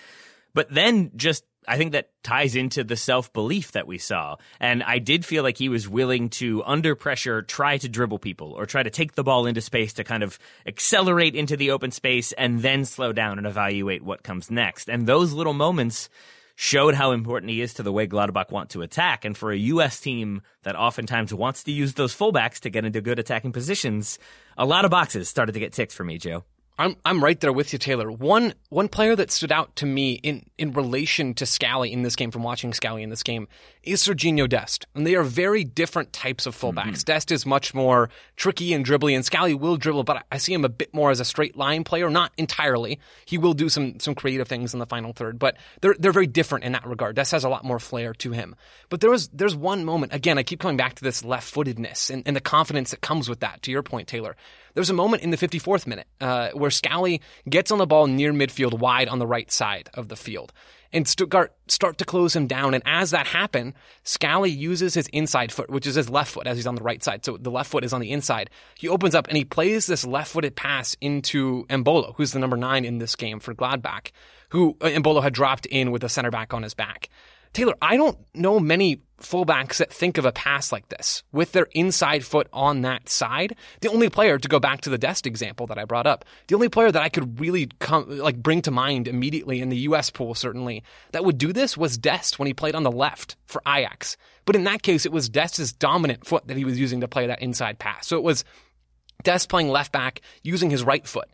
[0.52, 4.36] But then just I think that ties into the self belief that we saw.
[4.60, 8.52] And I did feel like he was willing to, under pressure, try to dribble people
[8.52, 11.90] or try to take the ball into space to kind of accelerate into the open
[11.90, 14.88] space and then slow down and evaluate what comes next.
[14.88, 16.08] And those little moments
[16.56, 19.24] showed how important he is to the way Gladbach want to attack.
[19.24, 20.00] And for a U.S.
[20.00, 24.18] team that oftentimes wants to use those fullbacks to get into good attacking positions,
[24.56, 26.44] a lot of boxes started to get ticked for me, Joe.
[26.78, 28.10] I'm I'm right there with you, Taylor.
[28.10, 32.16] One one player that stood out to me in, in relation to Scally in this
[32.16, 33.48] game from watching Scally in this game
[33.82, 34.86] is Serginho Dest.
[34.94, 36.84] And they are very different types of fullbacks.
[36.84, 37.06] Mm-hmm.
[37.06, 40.64] Dest is much more tricky and dribbly, and Scally will dribble, but I see him
[40.64, 42.98] a bit more as a straight line player, not entirely.
[43.24, 46.26] He will do some some creative things in the final third, but they're they're very
[46.26, 47.16] different in that regard.
[47.16, 48.54] Dest has a lot more flair to him.
[48.90, 52.10] But there was there's one moment, again, I keep coming back to this left footedness
[52.10, 54.36] and, and the confidence that comes with that, to your point, Taylor.
[54.76, 58.30] There's a moment in the 54th minute uh, where Scally gets on the ball near
[58.30, 60.52] midfield, wide on the right side of the field.
[60.92, 62.74] And Stuttgart start to close him down.
[62.74, 66.58] And as that happened, Scally uses his inside foot, which is his left foot, as
[66.58, 67.24] he's on the right side.
[67.24, 68.50] So the left foot is on the inside.
[68.74, 72.58] He opens up and he plays this left footed pass into Embolo, who's the number
[72.58, 74.10] nine in this game for Gladbach,
[74.50, 77.08] who uh, Embolo had dropped in with a center back on his back.
[77.54, 81.68] Taylor, I don't know many fullbacks that think of a pass like this with their
[81.72, 83.56] inside foot on that side.
[83.80, 86.54] The only player to go back to the Dest example that I brought up, the
[86.54, 90.10] only player that I could really come like bring to mind immediately in the US
[90.10, 93.62] pool certainly that would do this was Dest when he played on the left for
[93.66, 94.16] Ajax.
[94.44, 97.26] But in that case it was Dest's dominant foot that he was using to play
[97.26, 98.06] that inside pass.
[98.06, 98.44] So it was
[99.22, 101.28] Dest playing left back using his right foot.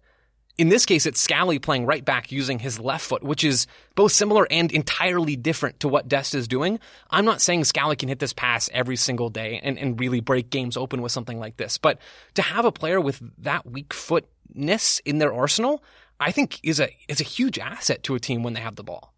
[0.59, 4.13] In this case, it's Scally playing right back using his left foot, which is both
[4.13, 6.79] similar and entirely different to what Dest is doing.
[7.11, 10.51] I'm not saying Scally can hit this pass every single day and, and really break
[10.51, 11.99] games open with something like this, but
[12.35, 15.83] to have a player with that weak footness in their arsenal,
[16.21, 18.85] I think is a is a huge asset to a team when they have the
[18.85, 19.13] ball.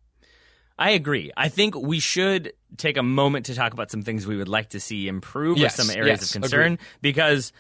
[0.78, 1.30] I agree.
[1.36, 4.70] I think we should take a moment to talk about some things we would like
[4.70, 6.88] to see improve yes, or some areas yes, of concern agreed.
[7.00, 7.52] because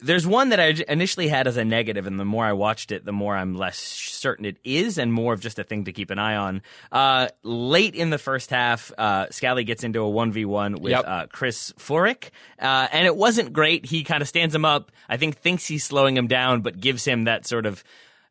[0.00, 3.04] there's one that I initially had as a negative, and the more I watched it,
[3.04, 6.10] the more I'm less certain it is, and more of just a thing to keep
[6.10, 6.62] an eye on.
[6.90, 11.04] Uh, late in the first half, uh, Scally gets into a 1v1 with yep.
[11.06, 13.86] uh, Chris Führich, uh, and it wasn't great.
[13.86, 17.04] He kind of stands him up, I think thinks he's slowing him down, but gives
[17.04, 17.84] him that sort of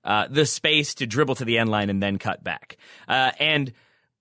[0.03, 2.77] uh, the space to dribble to the end line and then cut back.
[3.07, 3.73] Uh, and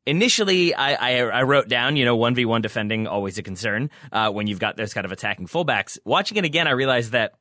[0.08, 4.46] initially I, I, I, wrote down, you know, 1v1 defending, always a concern uh, when
[4.46, 5.98] you've got those kind of attacking fullbacks.
[6.04, 7.34] Watching it again, I realized that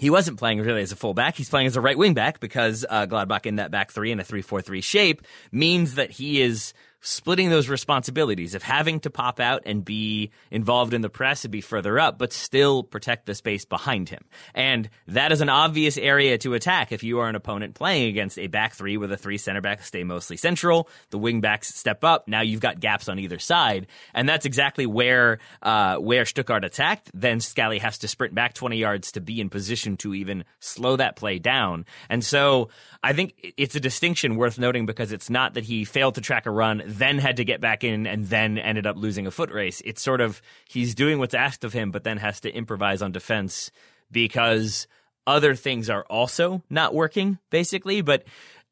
[0.00, 1.36] he wasn't playing really as a fullback.
[1.36, 4.20] He's playing as a right wing back because uh, Gladbach in that back three in
[4.20, 9.62] a 3-4-3 shape means that he is splitting those responsibilities of having to pop out
[9.66, 13.64] and be involved in the press and be further up, but still protect the space
[13.64, 14.24] behind him.
[14.54, 18.38] And that is an obvious area to attack if you are an opponent playing against
[18.38, 20.88] a back three with a three center back stay mostly central.
[21.10, 22.28] The wing backs step up.
[22.28, 23.88] Now you've got gaps on either side.
[24.14, 27.10] And that's exactly where, uh, where Stuttgart attacked.
[27.12, 30.96] Then Scally has to sprint back 20 yards to be in position to even slow
[30.96, 31.84] that play down.
[32.08, 32.68] And so
[33.02, 36.46] I think it's a distinction worth noting because it's not that he failed to track
[36.46, 39.50] a run, then had to get back in, and then ended up losing a foot
[39.50, 39.82] race.
[39.84, 43.12] It's sort of he's doing what's asked of him, but then has to improvise on
[43.12, 43.70] defense
[44.10, 44.86] because
[45.26, 48.02] other things are also not working, basically.
[48.02, 48.24] But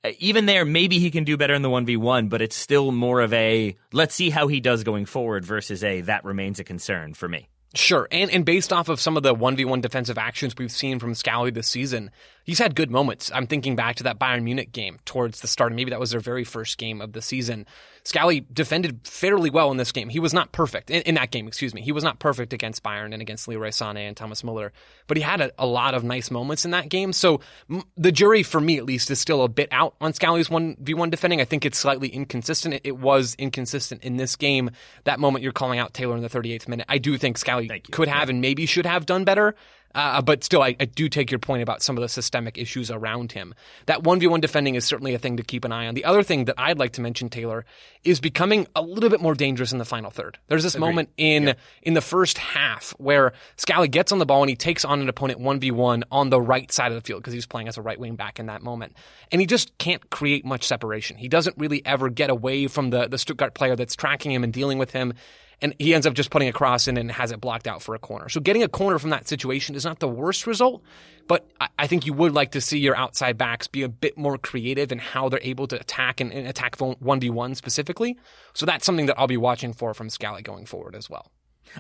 [0.04, 3.20] uh, even there, maybe he can do better in the 1v1, but it's still more
[3.20, 7.14] of a let's see how he does going forward versus a that remains a concern
[7.14, 7.48] for me.
[7.74, 8.08] Sure.
[8.10, 11.50] And and based off of some of the 1v1 defensive actions we've seen from Scally
[11.50, 12.10] this season,
[12.44, 13.30] he's had good moments.
[13.34, 15.72] I'm thinking back to that Bayern Munich game towards the start.
[15.72, 17.66] Maybe that was their very first game of the season.
[18.04, 20.08] Scally defended fairly well in this game.
[20.08, 21.82] He was not perfect in, in, that game, excuse me.
[21.82, 24.72] He was not perfect against Bayern and against Leroy Sané and Thomas Muller,
[25.06, 27.12] but he had a, a lot of nice moments in that game.
[27.12, 30.48] So m- the jury, for me at least, is still a bit out on Scally's
[30.48, 31.40] 1v1 defending.
[31.40, 32.74] I think it's slightly inconsistent.
[32.74, 34.70] It, it, was inconsistent in this game.
[35.04, 38.08] That moment you're calling out Taylor in the 38th minute, I do think Scally could
[38.08, 38.32] have yeah.
[38.32, 39.54] and maybe should have done better.
[39.94, 42.90] Uh, but still, I, I, do take your point about some of the systemic issues
[42.90, 43.54] around him.
[43.86, 45.94] That 1v1 defending is certainly a thing to keep an eye on.
[45.94, 47.64] The other thing that I'd like to mention, Taylor,
[48.04, 50.38] is becoming a little bit more dangerous in the final third.
[50.46, 50.86] There's this Agreed.
[50.86, 51.54] moment in yeah.
[51.82, 55.08] in the first half where Scally gets on the ball and he takes on an
[55.08, 57.98] opponent 1v1 on the right side of the field because he's playing as a right
[57.98, 58.94] wing back in that moment.
[59.32, 61.16] And he just can't create much separation.
[61.16, 64.52] He doesn't really ever get away from the, the Stuttgart player that's tracking him and
[64.52, 65.14] dealing with him
[65.62, 67.94] and he ends up just putting a cross in and has it blocked out for
[67.94, 68.28] a corner.
[68.28, 70.82] So getting a corner from that situation is not the worst result,
[71.28, 74.38] but I think you would like to see your outside backs be a bit more
[74.38, 78.18] creative in how they're able to attack and, and attack 1v1 specifically.
[78.54, 81.30] So that's something that I'll be watching for from Scally going forward as well.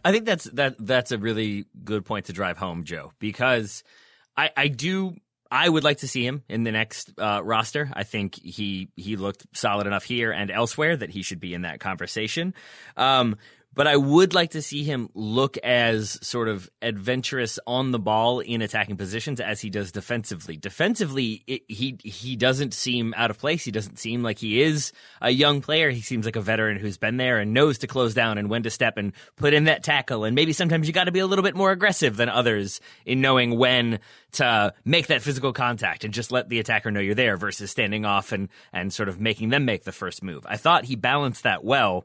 [0.04, 3.82] I think that's that that's a really good point to drive home, Joe, because
[4.36, 5.16] I, I do
[5.50, 7.90] I would like to see him in the next uh, roster.
[7.92, 11.62] I think he he looked solid enough here and elsewhere that he should be in
[11.62, 12.54] that conversation.
[12.96, 13.36] Um,
[13.74, 18.40] but I would like to see him look as sort of adventurous on the ball
[18.40, 20.56] in attacking positions as he does defensively.
[20.56, 23.64] Defensively, it, he he doesn't seem out of place.
[23.64, 25.90] He doesn't seem like he is a young player.
[25.90, 28.64] He seems like a veteran who's been there and knows to close down and when
[28.64, 30.24] to step and put in that tackle.
[30.24, 33.20] And maybe sometimes you got to be a little bit more aggressive than others in
[33.20, 34.00] knowing when
[34.32, 38.04] to make that physical contact and just let the attacker know you're there versus standing
[38.04, 40.44] off and and sort of making them make the first move.
[40.48, 42.04] I thought he balanced that well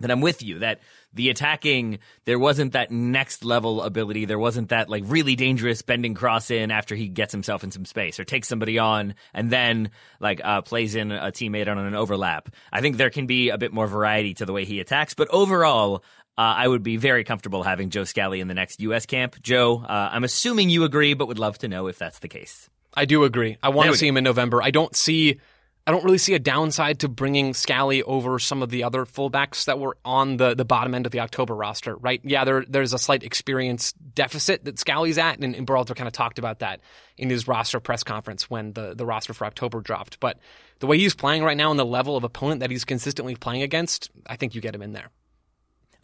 [0.00, 0.80] that I'm with you that
[1.12, 6.14] the attacking there wasn't that next level ability there wasn't that like really dangerous bending
[6.14, 9.90] cross in after he gets himself in some space or takes somebody on and then
[10.20, 13.58] like uh, plays in a teammate on an overlap I think there can be a
[13.58, 16.04] bit more variety to the way he attacks but overall
[16.36, 19.06] uh, I would be very comfortable having Joe Scally in the next U.S.
[19.06, 19.42] camp.
[19.42, 22.70] Joe, uh, I'm assuming you agree, but would love to know if that's the case.
[22.94, 23.58] I do agree.
[23.60, 24.10] I want to see go.
[24.10, 24.62] him in November.
[24.62, 25.40] I don't see
[25.88, 29.64] I don't really see a downside to bringing Scally over some of the other fullbacks
[29.64, 32.20] that were on the, the bottom end of the October roster, right?
[32.22, 36.12] Yeah, there, there's a slight experience deficit that Scally's at, and, and Berhalter kind of
[36.12, 36.82] talked about that
[37.16, 40.20] in his roster press conference when the, the roster for October dropped.
[40.20, 40.38] But
[40.80, 43.62] the way he's playing right now and the level of opponent that he's consistently playing
[43.62, 45.08] against, I think you get him in there.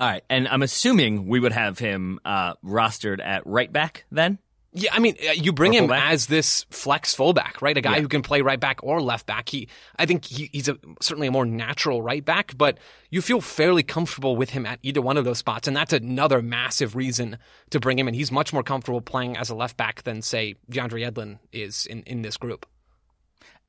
[0.00, 4.38] All right, and I'm assuming we would have him uh, rostered at right back then.
[4.76, 7.76] Yeah, I mean, uh, you bring him as this flex fullback, right?
[7.76, 8.00] A guy yeah.
[8.00, 9.48] who can play right back or left back.
[9.48, 13.40] He, I think he, he's a, certainly a more natural right back, but you feel
[13.40, 17.38] fairly comfortable with him at either one of those spots, and that's another massive reason
[17.70, 18.14] to bring him in.
[18.14, 22.02] He's much more comfortable playing as a left back than say DeAndre Yedlin is in
[22.02, 22.66] in this group.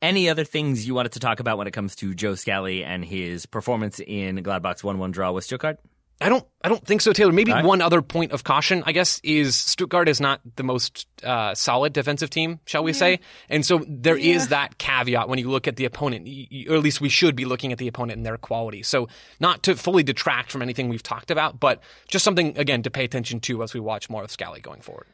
[0.01, 3.05] Any other things you wanted to talk about when it comes to Joe Scally and
[3.05, 5.79] his performance in Gladbach's one-one draw with Stuttgart?
[6.21, 6.45] I don't.
[6.63, 7.33] I don't think so, Taylor.
[7.33, 7.63] Maybe right.
[7.63, 11.91] one other point of caution, I guess, is Stuttgart is not the most uh, solid
[11.91, 12.97] defensive team, shall we yeah.
[12.97, 13.19] say?
[13.49, 14.35] And so there yeah.
[14.35, 16.27] is that caveat when you look at the opponent,
[16.69, 18.81] or at least we should be looking at the opponent and their quality.
[18.81, 19.09] So
[19.41, 23.03] not to fully detract from anything we've talked about, but just something again to pay
[23.03, 25.07] attention to as we watch more of Scally going forward.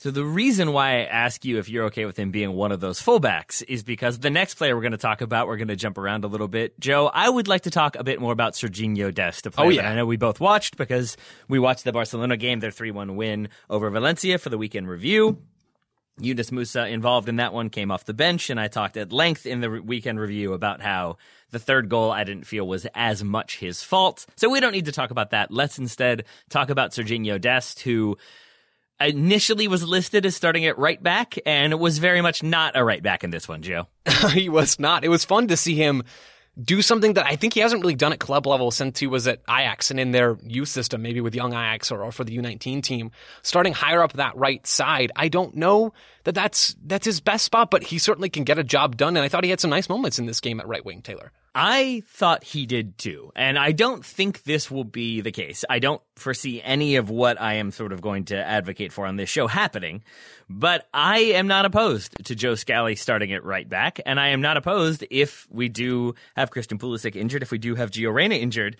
[0.00, 2.78] So the reason why I ask you if you're okay with him being one of
[2.78, 5.74] those fullbacks is because the next player we're going to talk about, we're going to
[5.74, 6.78] jump around a little bit.
[6.78, 9.66] Joe, I would like to talk a bit more about Serginho Dest, a oh, player
[9.66, 9.82] oh, yeah.
[9.82, 11.16] that I know we both watched because
[11.48, 15.42] we watched the Barcelona game, their 3-1 win over Valencia for the weekend review.
[16.20, 19.46] Yunus Musah involved in that one came off the bench, and I talked at length
[19.46, 21.16] in the weekend review about how
[21.50, 24.26] the third goal I didn't feel was as much his fault.
[24.36, 25.50] So we don't need to talk about that.
[25.50, 28.16] Let's instead talk about Serginho Dest, who
[29.00, 33.02] initially was listed as starting at right back and was very much not a right
[33.02, 33.86] back in this one, Joe.
[34.32, 35.04] he was not.
[35.04, 36.02] It was fun to see him
[36.60, 39.28] do something that I think he hasn't really done at club level since he was
[39.28, 42.36] at Ajax and in their youth system, maybe with young Ajax or, or for the
[42.36, 45.12] U19 team, starting higher up that right side.
[45.14, 45.92] I don't know
[46.28, 49.16] that that's, that's his best spot, but he certainly can get a job done.
[49.16, 51.32] And I thought he had some nice moments in this game at right wing, Taylor.
[51.54, 53.32] I thought he did too.
[53.34, 55.64] And I don't think this will be the case.
[55.70, 59.16] I don't foresee any of what I am sort of going to advocate for on
[59.16, 60.04] this show happening.
[60.50, 63.98] But I am not opposed to Joe Scally starting at right back.
[64.04, 67.74] And I am not opposed if we do have Christian Pulisic injured, if we do
[67.74, 68.76] have Gio Reyna injured,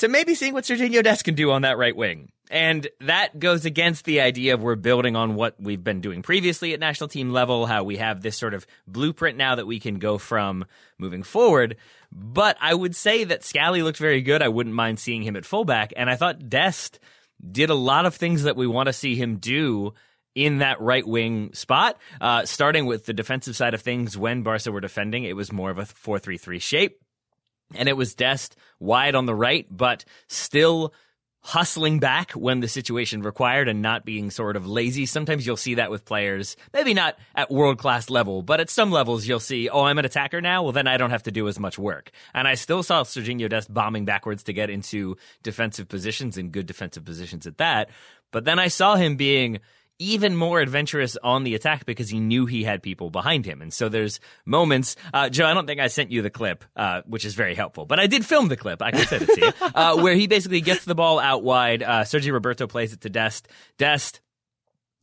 [0.00, 2.30] to maybe seeing what Serginho Dest can do on that right wing.
[2.50, 6.74] And that goes against the idea of we're building on what we've been doing previously
[6.74, 9.98] at national team level, how we have this sort of blueprint now that we can
[10.00, 10.64] go from
[10.98, 11.76] moving forward.
[12.10, 14.42] But I would say that Scally looked very good.
[14.42, 15.92] I wouldn't mind seeing him at fullback.
[15.96, 16.98] And I thought Dest
[17.48, 19.94] did a lot of things that we want to see him do
[20.34, 21.98] in that right wing spot.
[22.20, 25.70] Uh, starting with the defensive side of things, when Barca were defending, it was more
[25.70, 26.98] of a 4 3 3 shape.
[27.74, 30.92] And it was Dest wide on the right, but still
[31.42, 35.06] hustling back when the situation required and not being sort of lazy.
[35.06, 38.90] Sometimes you'll see that with players, maybe not at world class level, but at some
[38.90, 40.62] levels you'll see, oh, I'm an attacker now.
[40.62, 42.10] Well, then I don't have to do as much work.
[42.34, 46.66] And I still saw Serginho Dest bombing backwards to get into defensive positions and good
[46.66, 47.88] defensive positions at that.
[48.32, 49.60] But then I saw him being
[50.00, 53.62] even more adventurous on the attack because he knew he had people behind him.
[53.62, 57.02] And so there's moments, uh, Joe, I don't think I sent you the clip, uh,
[57.06, 58.82] which is very helpful, but I did film the clip.
[58.82, 61.82] I can send it to you, uh, where he basically gets the ball out wide.
[61.82, 63.48] Uh, Sergi Roberto plays it to Dest.
[63.78, 64.20] Dest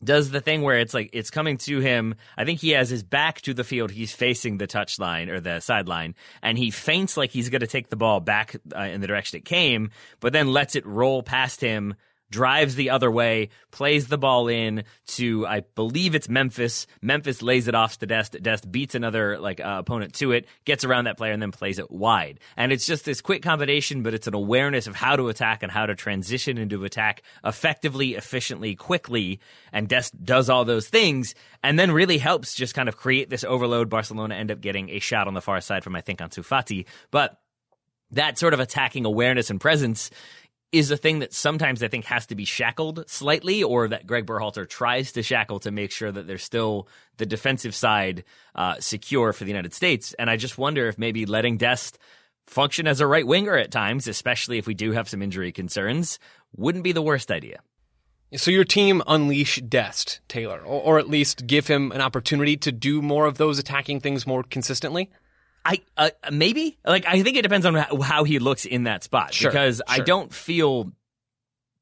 [0.03, 2.15] does the thing where it's like it's coming to him.
[2.37, 3.91] I think he has his back to the field.
[3.91, 7.89] He's facing the touchline or the sideline, and he feints like he's going to take
[7.89, 11.61] the ball back uh, in the direction it came, but then lets it roll past
[11.61, 11.95] him
[12.29, 16.87] drives the other way, plays the ball in to I believe it's Memphis.
[17.01, 18.41] Memphis lays it off to Dest.
[18.41, 21.79] Dest beats another like uh, opponent to it, gets around that player, and then plays
[21.79, 22.39] it wide.
[22.55, 25.71] And it's just this quick combination, but it's an awareness of how to attack and
[25.71, 29.39] how to transition into attack effectively, efficiently, quickly.
[29.71, 33.43] And Dest does all those things, and then really helps just kind of create this
[33.43, 33.89] overload.
[33.89, 36.85] Barcelona end up getting a shot on the far side from I think Ansu Fati,
[37.11, 37.39] but
[38.11, 40.09] that sort of attacking awareness and presence
[40.71, 44.25] is a thing that sometimes I think has to be shackled slightly, or that Greg
[44.25, 48.23] Berhalter tries to shackle to make sure that there's still the defensive side
[48.55, 50.13] uh, secure for the United States.
[50.19, 51.97] And I just wonder if maybe letting Dest
[52.45, 56.19] function as a right winger at times, especially if we do have some injury concerns,
[56.55, 57.59] wouldn't be the worst idea.
[58.35, 62.73] So your team unleash Dest, Taylor, or, or at least give him an opportunity to
[62.73, 65.09] do more of those attacking things more consistently?
[65.67, 69.33] I uh, maybe like I think it depends on how he looks in that spot
[69.33, 69.83] sure, because sure.
[69.87, 70.93] I don't feel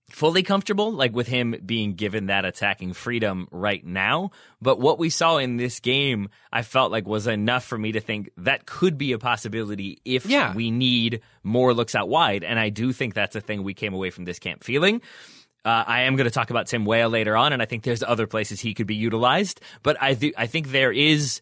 [0.10, 5.10] fully comfortable like with him being given that attacking freedom right now but what we
[5.10, 8.98] saw in this game I felt like was enough for me to think that could
[8.98, 10.54] be a possibility if yeah.
[10.56, 13.94] we need more looks out wide and I do think that's a thing we came
[13.94, 15.02] away from this camp feeling
[15.64, 18.04] uh, I am going to talk about Tim Weah later on, and I think there's
[18.04, 19.62] other places he could be utilized.
[19.82, 21.42] But I th- I think there is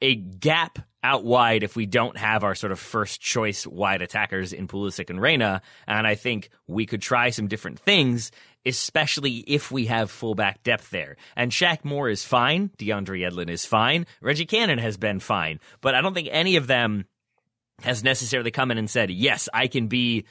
[0.00, 4.52] a gap out wide if we don't have our sort of first choice wide attackers
[4.52, 5.62] in Pulisic and Reyna.
[5.86, 8.32] And I think we could try some different things,
[8.66, 11.16] especially if we have fullback depth there.
[11.36, 12.70] And Shaq Moore is fine.
[12.78, 14.06] DeAndre Yedlin is fine.
[14.20, 15.60] Reggie Cannon has been fine.
[15.80, 17.06] But I don't think any of them
[17.82, 20.26] has necessarily come in and said, yes, I can be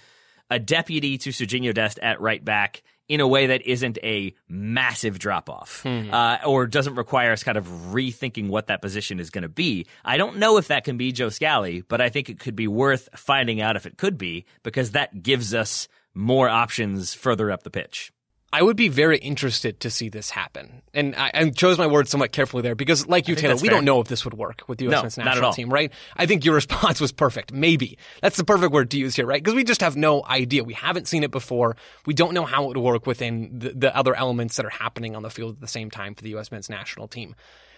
[0.50, 5.20] a deputy to Sergiño Dest at right back in a way that isn't a massive
[5.20, 6.10] drop off hmm.
[6.12, 9.86] uh, or doesn't require us kind of rethinking what that position is going to be.
[10.04, 12.68] I don't know if that can be Joe Scally, but I think it could be
[12.68, 17.64] worth finding out if it could be because that gives us more options further up
[17.64, 18.12] the pitch.
[18.54, 20.82] I would be very interested to see this happen.
[20.94, 23.72] And I, I chose my words somewhat carefully there because, like you, Taylor, we fair.
[23.72, 24.94] don't know if this would work with the U.S.
[24.94, 25.92] No, men's national team, right?
[26.16, 27.52] I think your response was perfect.
[27.52, 27.98] Maybe.
[28.22, 29.44] That's the perfect word to use here, right?
[29.44, 30.64] Because we just have no idea.
[30.64, 31.76] We haven't seen it before.
[32.06, 35.16] We don't know how it would work within the, the other elements that are happening
[35.16, 36.50] on the field at the same time for the U.S.
[36.50, 37.36] men's national team.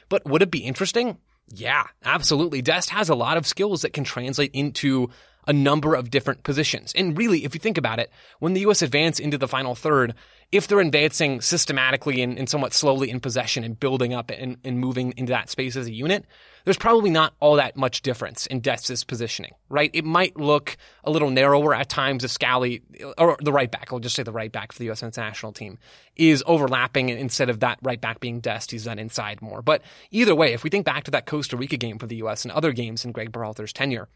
[0.08, 1.18] But would it be interesting?
[1.52, 2.62] Yeah, absolutely.
[2.62, 5.10] Dest has a lot of skills that can translate into
[5.50, 6.94] a number of different positions.
[6.96, 8.84] And really, if you think about it, when the U.S.
[8.84, 10.14] advance into the final third,
[10.52, 14.80] if they're advancing systematically and, and somewhat slowly in possession and building up and, and,
[14.80, 16.24] moving into that space as a unit,
[16.66, 19.90] there's probably not all that much difference in Dest's positioning, right?
[19.92, 22.84] It might look a little narrower at times if Scally,
[23.18, 25.02] or the right back, I'll just say the right back for the U.S.
[25.18, 25.80] national team,
[26.16, 29.64] is overlapping instead of that right back being Dest, he's then inside more.
[29.64, 29.82] But
[30.12, 32.46] either way, if we think back to that Costa Rica game for the U.S.
[32.46, 34.10] and other games in Greg Berhalter's tenure,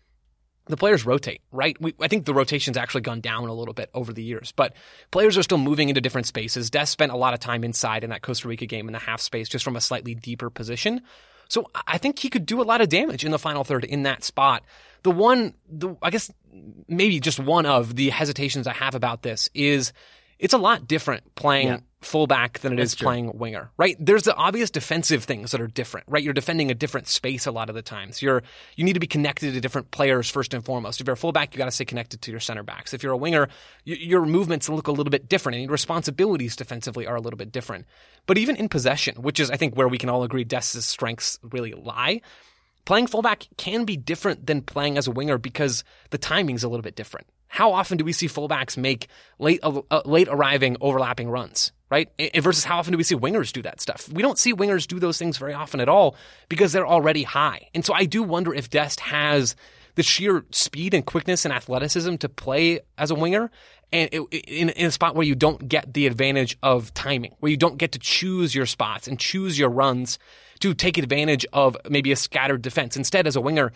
[0.68, 1.80] the players rotate, right?
[1.82, 4.74] We, I think the rotation's actually gone down a little bit over the years, but
[5.12, 6.70] players are still moving into different spaces.
[6.70, 9.22] Des spent a lot of time inside in that Costa Rica game in the half
[9.22, 11.02] space, just from a slightly deeper position.
[11.50, 14.04] So I think he could do a lot of damage in the final third in
[14.04, 14.64] that spot.
[15.04, 16.32] The one, the, I guess
[16.88, 19.92] maybe just one of the hesitations I have about this is
[20.40, 21.78] it's a lot different playing Yeah.
[22.02, 23.06] fullback than it is That's true.
[23.06, 23.96] playing winger, right?
[24.00, 26.22] There's the obvious defensive things that are different, right?
[26.24, 28.22] You're defending a different space a lot of the times.
[28.22, 28.44] You're
[28.76, 31.00] you need to be connected to different players first and foremost.
[31.00, 32.94] If you're a fullback, you got to stay connected to your center backs.
[32.94, 33.48] If you're a winger,
[33.86, 37.52] your movements look a little bit different, and your responsibilities defensively are a little bit
[37.52, 37.86] different.
[38.26, 41.40] But even in possession, which is I think where we can all agree Dest's strengths
[41.42, 42.22] really lie.
[42.86, 46.82] Playing fullback can be different than playing as a winger because the timing's a little
[46.84, 47.28] bit different.
[47.54, 52.10] How often do we see fullbacks make late uh, late arriving overlapping runs, right?
[52.36, 54.10] Versus how often do we see wingers do that stuff?
[54.12, 56.16] We don't see wingers do those things very often at all
[56.50, 57.68] because they're already high.
[57.76, 59.56] And so I do wonder if Dest has
[59.94, 63.52] the sheer speed and quickness and athleticism to play as a winger
[63.92, 67.52] and it, in, in a spot where you don't get the advantage of timing, where
[67.52, 70.18] you don't get to choose your spots and choose your runs
[70.62, 72.98] to take advantage of maybe a scattered defense.
[72.98, 73.72] Instead, as a winger,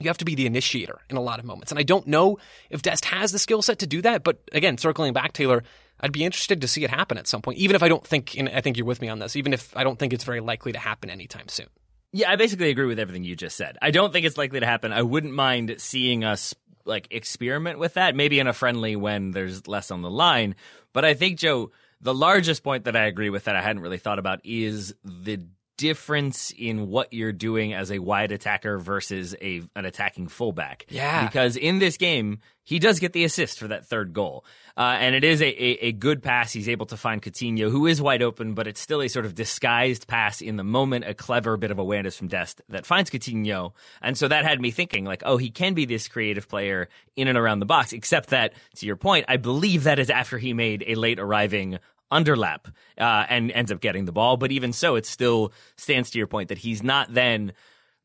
[0.00, 1.72] you have to be the initiator in a lot of moments.
[1.72, 2.38] And I don't know
[2.70, 4.24] if Dest has the skill set to do that.
[4.24, 5.62] But again, circling back, Taylor,
[6.00, 8.36] I'd be interested to see it happen at some point, even if I don't think,
[8.36, 10.40] and I think you're with me on this, even if I don't think it's very
[10.40, 11.66] likely to happen anytime soon.
[12.12, 13.76] Yeah, I basically agree with everything you just said.
[13.82, 14.92] I don't think it's likely to happen.
[14.92, 19.68] I wouldn't mind seeing us like experiment with that, maybe in a friendly when there's
[19.68, 20.54] less on the line.
[20.94, 21.70] But I think Joe,
[22.00, 25.44] the largest point that I agree with that I hadn't really thought about is the
[25.78, 30.84] difference in what you're doing as a wide attacker versus a an attacking fullback.
[30.90, 31.24] Yeah.
[31.24, 34.44] Because in this game, he does get the assist for that third goal.
[34.76, 36.52] Uh, and it is a, a, a, good pass.
[36.52, 39.34] He's able to find Coutinho, who is wide open, but it's still a sort of
[39.34, 43.72] disguised pass in the moment, a clever bit of awareness from Dest that finds Coutinho.
[44.02, 47.26] And so that had me thinking, like, oh, he can be this creative player in
[47.26, 50.52] and around the box, except that, to your point, I believe that is after he
[50.52, 51.78] made a late arriving
[52.10, 52.66] underlap
[52.98, 54.36] uh, and ends up getting the ball.
[54.36, 57.52] But even so, it still stands to your point that he's not then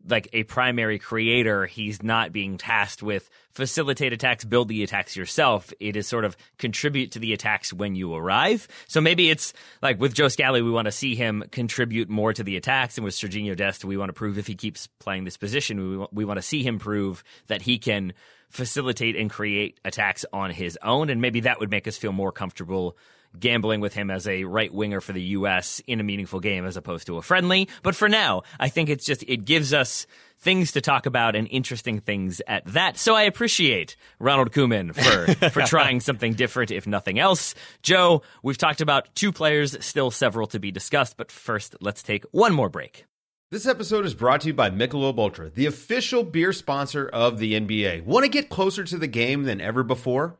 [0.08, 1.66] like a primary creator.
[1.66, 5.72] He's not being tasked with facilitate attacks, build the attacks yourself.
[5.80, 8.68] It is sort of contribute to the attacks when you arrive.
[8.88, 12.43] So maybe it's like with Joe Scally, we want to see him contribute more to
[12.43, 12.97] the attacks.
[12.97, 16.08] And with Sergiño Dest, we want to prove if he keeps playing this position, we,
[16.12, 18.14] we want to see him prove that he can
[18.49, 21.10] facilitate and create attacks on his own.
[21.10, 22.97] And maybe that would make us feel more comfortable
[23.39, 25.81] gambling with him as a right winger for the U.S.
[25.88, 27.67] in a meaningful game as opposed to a friendly.
[27.81, 30.07] But for now, I think it's just, it gives us
[30.39, 32.97] things to talk about and interesting things at that.
[32.97, 37.55] So I appreciate Ronald Koeman for, for trying something different, if nothing else.
[37.81, 42.25] Joe, we've talked about two players, still several to be discussed, but first, let's take
[42.31, 43.05] one more break.
[43.51, 47.53] This episode is brought to you by Michelob Ultra, the official beer sponsor of the
[47.53, 48.03] NBA.
[48.03, 50.39] Want to get closer to the game than ever before?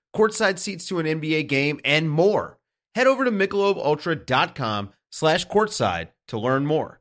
[0.15, 2.57] courtside seats to an NBA game, and more.
[2.95, 6.99] Head over to michelobultra.com slash courtside to learn more.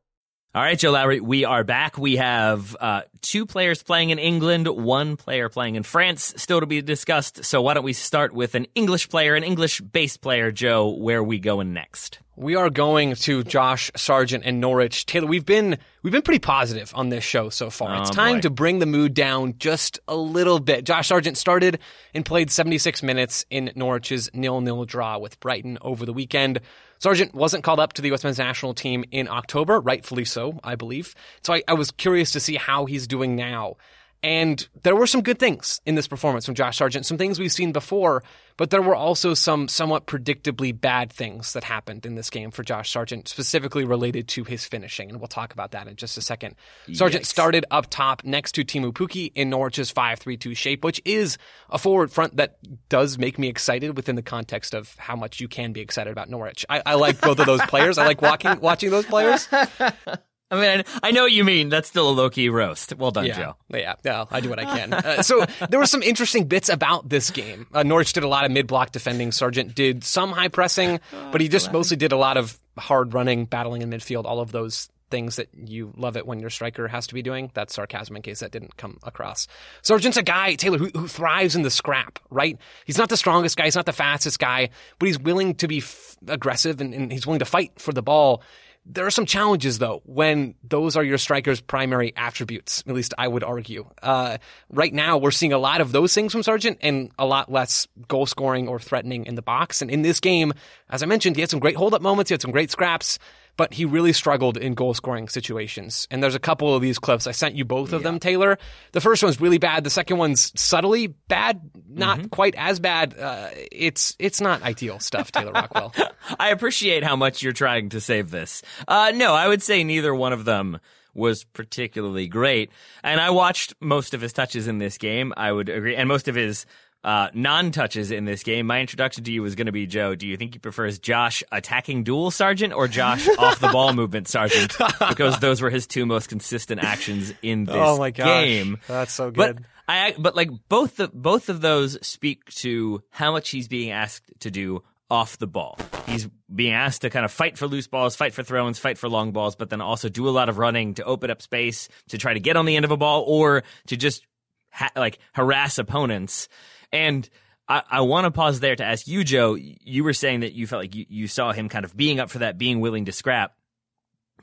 [0.54, 1.96] All right, Joe Lowery, we are back.
[1.96, 6.66] We have uh, two players playing in England, one player playing in France, still to
[6.66, 7.44] be discussed.
[7.44, 10.88] So why don't we start with an English player, an English-based player, Joe?
[10.90, 12.18] Where are we going next?
[12.36, 15.04] We are going to Josh Sargent and Norwich.
[15.04, 17.94] Taylor, we've been we've been pretty positive on this show so far.
[17.94, 18.40] Oh, it's time boy.
[18.40, 20.84] to bring the mood down just a little bit.
[20.84, 21.80] Josh Sargent started
[22.14, 26.60] and played 76 minutes in Norwich's nil-nil draw with Brighton over the weekend.
[27.00, 28.24] Sargent wasn't called up to the U.S.
[28.24, 31.14] men's national team in October, rightfully so, I believe.
[31.42, 33.76] So I, I was curious to see how he's doing now.
[34.22, 37.50] And there were some good things in this performance from Josh Sargent, some things we've
[37.50, 38.22] seen before,
[38.58, 42.62] but there were also some somewhat predictably bad things that happened in this game for
[42.62, 45.08] Josh Sargent, specifically related to his finishing.
[45.08, 46.56] And we'll talk about that in just a second.
[46.92, 47.28] Sargent Yikes.
[47.28, 51.38] started up top next to Teemu Pukki in Norwich's 5-3-2 shape, which is
[51.70, 52.58] a forward front that
[52.90, 56.28] does make me excited within the context of how much you can be excited about
[56.28, 56.66] Norwich.
[56.68, 57.96] I, I like both of those players.
[57.96, 59.48] I like walking, watching those players.
[60.50, 61.68] I mean, I know what you mean.
[61.68, 62.94] That's still a low key roast.
[62.96, 63.36] Well done, yeah.
[63.36, 63.56] Joe.
[63.68, 64.92] Yeah, yeah, I do what I can.
[64.92, 67.66] Uh, so there were some interesting bits about this game.
[67.72, 69.30] Uh, Norwich did a lot of mid-block defending.
[69.32, 71.00] Sargent did some high pressing,
[71.32, 74.50] but he just mostly did a lot of hard running, battling in midfield, all of
[74.52, 77.50] those things that you love it when your striker has to be doing.
[77.54, 79.48] That's sarcasm in case that didn't come across.
[79.82, 82.58] Sargent's a guy, Taylor, who, who thrives in the scrap, right?
[82.84, 85.78] He's not the strongest guy, he's not the fastest guy, but he's willing to be
[85.78, 88.42] f- aggressive and, and he's willing to fight for the ball.
[88.86, 92.82] There are some challenges though when those are your striker's primary attributes.
[92.86, 93.86] At least I would argue.
[94.02, 94.38] Uh,
[94.70, 97.86] right now, we're seeing a lot of those things from Sargent and a lot less
[98.08, 99.82] goal scoring or threatening in the box.
[99.82, 100.52] And in this game,
[100.88, 102.30] as I mentioned, he had some great hold up moments.
[102.30, 103.18] He had some great scraps,
[103.60, 106.08] but he really struggled in goal scoring situations.
[106.10, 107.26] And there's a couple of these clips.
[107.26, 108.56] I sent you both of them, Taylor.
[108.92, 109.84] The first one's really bad.
[109.84, 113.18] The second one's subtly bad, not quite as bad.
[113.18, 115.92] Uh, it's it's not ideal stuff, Taylor Rockwell.
[116.40, 118.62] I appreciate how much you're trying to save this.
[118.88, 120.80] Uh, no, I would say neither one of them
[121.12, 122.70] was particularly great.
[123.04, 125.34] And I watched most of his touches in this game.
[125.36, 125.96] I would agree.
[125.96, 126.64] And most of his
[127.02, 128.66] uh, non touches in this game.
[128.66, 130.14] My introduction to you was going to be Joe.
[130.14, 134.28] Do you think he prefers Josh attacking duel Sargent or Josh off the ball movement
[134.28, 134.76] Sargent?
[135.08, 138.26] Because those were his two most consistent actions in this Oh my gosh.
[138.26, 138.78] game.
[138.86, 139.64] That's so But good.
[139.88, 144.24] I but like both the both of those speak to how much he's being asked
[144.40, 145.76] to do off the ball.
[146.06, 149.08] He's being asked to kind of fight for loose balls, fight for throw-ins, fight for
[149.08, 152.18] long balls, but then also do a lot of running to open up space to
[152.18, 154.24] try to get on the end of a ball or to just
[154.70, 156.46] ha- like harass opponents.
[156.92, 157.28] And
[157.68, 159.54] I, I want to pause there to ask you, Joe.
[159.54, 162.30] You were saying that you felt like you, you saw him kind of being up
[162.30, 163.54] for that, being willing to scrap.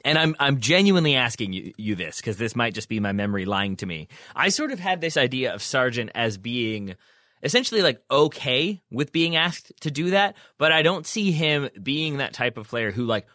[0.05, 3.45] And I'm I'm genuinely asking you, you this because this might just be my memory
[3.45, 4.07] lying to me.
[4.35, 6.95] I sort of had this idea of Sargent as being
[7.43, 12.17] essentially like okay with being asked to do that, but I don't see him being
[12.17, 13.27] that type of player who like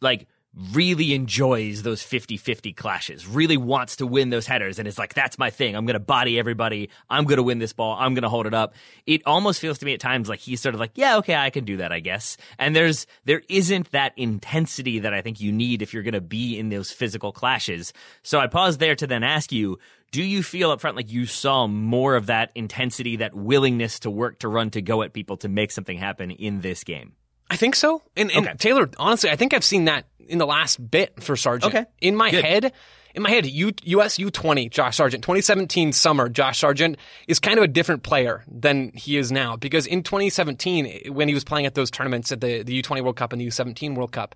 [0.00, 0.26] like
[0.72, 5.38] really enjoys those 50-50 clashes, really wants to win those headers and is like that's
[5.38, 5.76] my thing.
[5.76, 6.90] I'm going to body everybody.
[7.08, 7.96] I'm going to win this ball.
[7.98, 8.74] I'm going to hold it up.
[9.06, 11.50] It almost feels to me at times like he's sort of like, yeah, okay, I
[11.50, 12.36] can do that, I guess.
[12.58, 16.20] And there's there isn't that intensity that I think you need if you're going to
[16.20, 17.92] be in those physical clashes.
[18.22, 19.78] So I pause there to then ask you,
[20.10, 24.10] do you feel up front like you saw more of that intensity, that willingness to
[24.10, 27.12] work, to run, to go at people to make something happen in this game?
[27.50, 28.02] I think so.
[28.16, 28.56] And, and Okay.
[28.58, 31.74] Taylor, honestly, I think I've seen that in the last bit for Sargent.
[31.74, 31.86] Okay.
[32.00, 32.44] In my Good.
[32.44, 32.72] head,
[33.14, 37.64] in my head, U, US U20, Josh Sargent, 2017 summer, Josh Sargent is kind of
[37.64, 41.74] a different player than he is now because in 2017, when he was playing at
[41.74, 44.34] those tournaments at the, the U20 World Cup and the U17 World Cup,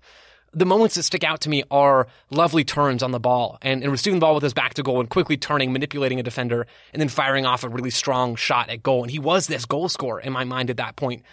[0.55, 3.91] the moments that stick out to me are lovely turns on the ball and, and
[3.91, 7.01] receiving the ball with his back to goal and quickly turning, manipulating a defender, and
[7.01, 9.01] then firing off a really strong shot at goal.
[9.03, 11.23] And he was this goal scorer in my mind at that point.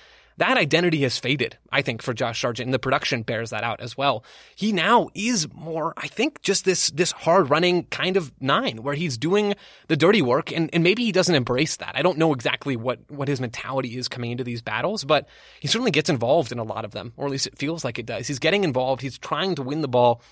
[0.40, 3.78] That identity has faded, I think, for Josh Sargent, and the production bears that out
[3.80, 4.24] as well.
[4.56, 8.94] He now is more, I think, just this this hard running kind of nine, where
[8.94, 9.54] he's doing
[9.88, 11.92] the dirty work, and, and maybe he doesn't embrace that.
[11.94, 15.28] I don't know exactly what what his mentality is coming into these battles, but
[15.60, 17.98] he certainly gets involved in a lot of them, or at least it feels like
[17.98, 18.26] it does.
[18.26, 19.02] He's getting involved.
[19.02, 20.22] He's trying to win the ball.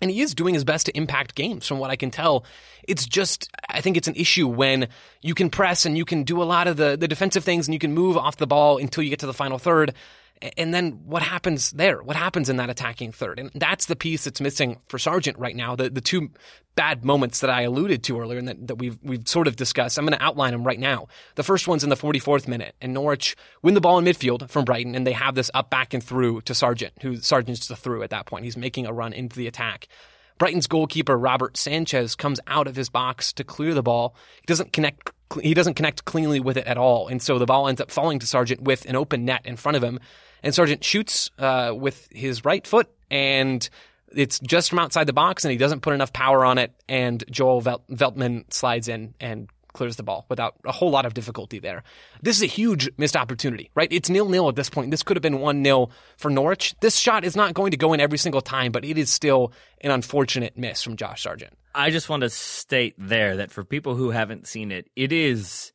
[0.00, 2.44] And he is doing his best to impact games from what I can tell.
[2.86, 4.88] It's just, I think it's an issue when
[5.22, 7.72] you can press and you can do a lot of the, the defensive things and
[7.72, 9.94] you can move off the ball until you get to the final third.
[10.58, 12.02] And then what happens there?
[12.02, 13.38] What happens in that attacking third?
[13.38, 15.74] And that's the piece that's missing for Sargent right now.
[15.76, 16.30] The, the two
[16.74, 19.96] bad moments that I alluded to earlier and that, that we've, we've sort of discussed.
[19.96, 21.06] I'm going to outline them right now.
[21.36, 24.64] The first one's in the 44th minute and Norwich win the ball in midfield from
[24.64, 28.02] Brighton and they have this up, back and through to Sargent, who Sargent's the through
[28.02, 28.44] at that point.
[28.44, 29.88] He's making a run into the attack.
[30.38, 34.16] Brighton's goalkeeper Robert Sanchez comes out of his box to clear the ball.
[34.40, 35.10] He doesn't connect.
[35.40, 38.18] He doesn't connect cleanly with it at all, and so the ball ends up falling
[38.20, 39.98] to Sargent with an open net in front of him.
[40.42, 43.68] And Sargent shoots uh, with his right foot, and
[44.14, 46.72] it's just from outside the box, and he doesn't put enough power on it.
[46.88, 51.14] And Joel Vel- Veltman slides in and clears the ball without a whole lot of
[51.14, 51.82] difficulty there.
[52.22, 53.88] This is a huge missed opportunity, right?
[53.90, 54.90] It's nil nil at this point.
[54.90, 56.74] This could have been 1 0 for Norwich.
[56.80, 59.52] This shot is not going to go in every single time, but it is still
[59.80, 61.58] an unfortunate miss from Josh Sargent.
[61.74, 65.72] I just want to state there that for people who haven't seen it, it is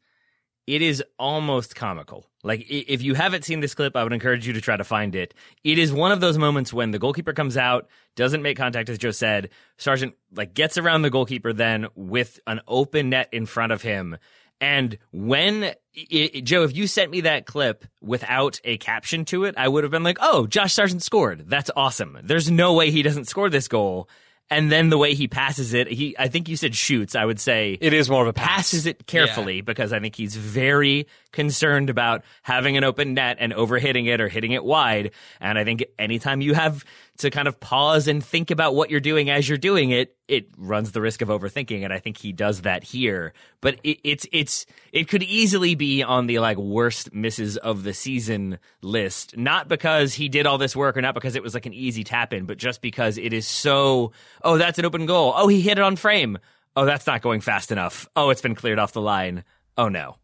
[0.66, 2.28] it is almost comical.
[2.44, 5.16] Like if you haven't seen this clip, I would encourage you to try to find
[5.16, 5.34] it.
[5.64, 9.00] It is one of those moments when the goalkeeper comes out, doesn't make contact as
[9.00, 9.50] Joe said.
[9.78, 14.18] Sargent like gets around the goalkeeper then with an open net in front of him.
[14.62, 19.46] And when i i Joe, if you sent me that clip without a caption to
[19.46, 21.50] it, I would have been like, "Oh, Josh Sargent scored.
[21.50, 24.10] That's awesome." There's no way he doesn't score this goal.
[24.52, 27.16] And then the way he passes it, he I think you said shoots.
[27.16, 28.48] I would say It is more of a pass.
[28.48, 33.54] passes it carefully because I think he's very concerned about having an open net and
[33.54, 35.12] overhitting it or hitting it wide.
[35.40, 36.84] And I think anytime you have
[37.18, 40.48] to kind of pause and think about what you're doing as you're doing it, it
[40.58, 41.84] runs the risk of overthinking.
[41.84, 43.34] And I think he does that here.
[43.62, 47.94] But it, it's it's it could easily be on the like worst misses of the
[47.94, 51.66] season list, not because he did all this work or not because it was like
[51.66, 54.12] an easy tap in, but just because it is so.
[54.44, 55.34] Oh, that's an open goal.
[55.36, 56.38] Oh, he hit it on frame.
[56.76, 58.08] Oh, that's not going fast enough.
[58.16, 59.44] Oh, it's been cleared off the line.
[59.78, 60.16] Oh no.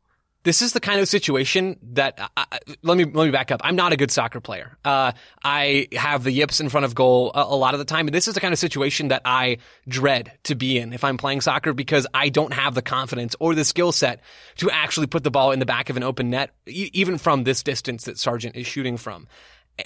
[0.45, 2.45] This is the kind of situation that I,
[2.83, 3.61] let me let me back up.
[3.63, 4.77] I'm not a good soccer player.
[4.85, 5.11] Uh,
[5.43, 8.13] I have the yips in front of goal a, a lot of the time, and
[8.13, 11.41] this is the kind of situation that I dread to be in if I'm playing
[11.41, 14.21] soccer because I don't have the confidence or the skill set
[14.57, 17.43] to actually put the ball in the back of an open net, e- even from
[17.43, 19.27] this distance that Sargent is shooting from.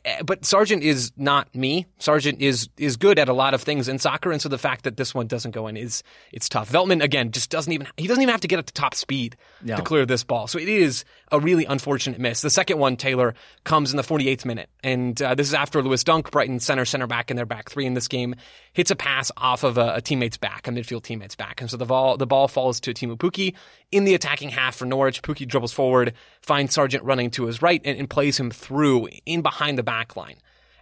[0.05, 1.85] Eh, But Sargent is not me.
[1.97, 4.83] Sargent is is good at a lot of things in soccer, and so the fact
[4.83, 6.71] that this one doesn't go in is it's tough.
[6.71, 9.35] Veltman again just doesn't even he doesn't even have to get up to top speed
[9.63, 9.77] No.
[9.77, 10.47] to clear this ball.
[10.47, 12.41] So it is a really unfortunate miss.
[12.41, 13.33] The second one, Taylor,
[13.63, 17.07] comes in the 48th minute, and uh, this is after Lewis Dunk, Brighton center center
[17.07, 18.35] back in their back three in this game,
[18.73, 21.77] hits a pass off of a, a teammate's back, a midfield teammate's back, and so
[21.77, 23.55] the ball the ball falls to Teemu Pukki
[23.91, 25.21] in the attacking half for Norwich.
[25.21, 29.41] Pukki dribbles forward, finds Sargent running to his right, and, and plays him through in
[29.41, 30.37] behind the back line.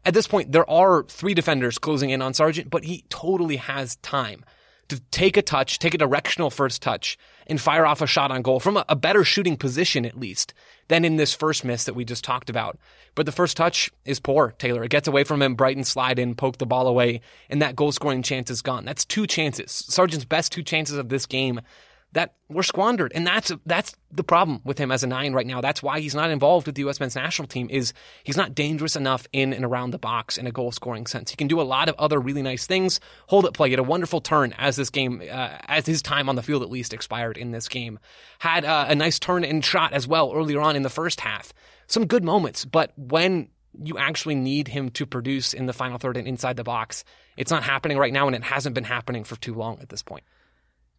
[0.06, 3.98] At this point, there are three defenders closing in on Sargent, but he totally has
[3.98, 4.46] time
[4.88, 7.18] to take a touch, take a directional first touch,
[7.48, 10.54] and fire off a shot on goal from a, a better shooting position, at least,
[10.89, 12.78] than in this first miss that we just talked about.
[13.16, 14.84] But the first touch is poor, Taylor.
[14.84, 17.91] It gets away from him, Brighton slide in, poke the ball away, and that goal
[17.91, 18.86] scoring chance is gone.
[18.86, 19.72] That's two chances.
[19.72, 21.62] Sargent's best two chances of this game
[22.18, 23.11] that were squandered.
[23.13, 25.61] And that's that's the problem with him as a nine right now.
[25.61, 26.99] That's why he's not involved with the U.S.
[26.99, 27.70] men's national team.
[27.70, 27.93] Is
[28.24, 31.30] he's not dangerous enough in and around the box in a goal scoring sense.
[31.30, 32.99] He can do a lot of other really nice things.
[33.28, 33.70] Hold it play.
[33.70, 36.72] Had a wonderful turn as this game, uh, as his time on the field at
[36.72, 37.99] least expired in this game.
[38.39, 41.53] Had uh, a nice turn and shot as well earlier on in the first half.
[41.86, 43.49] Some good moments, but when
[43.80, 47.03] you actually need him to produce in the final third and inside the box,
[47.38, 50.01] it's not happening right now, and it hasn't been happening for too long at this
[50.01, 50.24] point.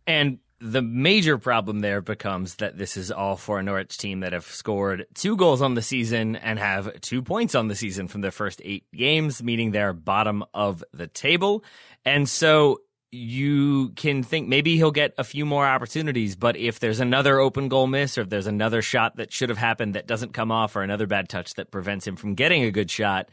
[0.06, 4.32] And the major problem there becomes that this is all for a Norwich team that
[4.32, 8.22] have scored two goals on the season and have two points on the season from
[8.22, 11.64] their first eight games, meaning they're bottom of the table.
[12.04, 12.80] And so
[13.10, 17.68] you can think maybe he'll get a few more opportunities, but if there's another open
[17.68, 20.76] goal miss or if there's another shot that should have happened that doesn't come off
[20.76, 23.30] or another bad touch that prevents him from getting a good shot,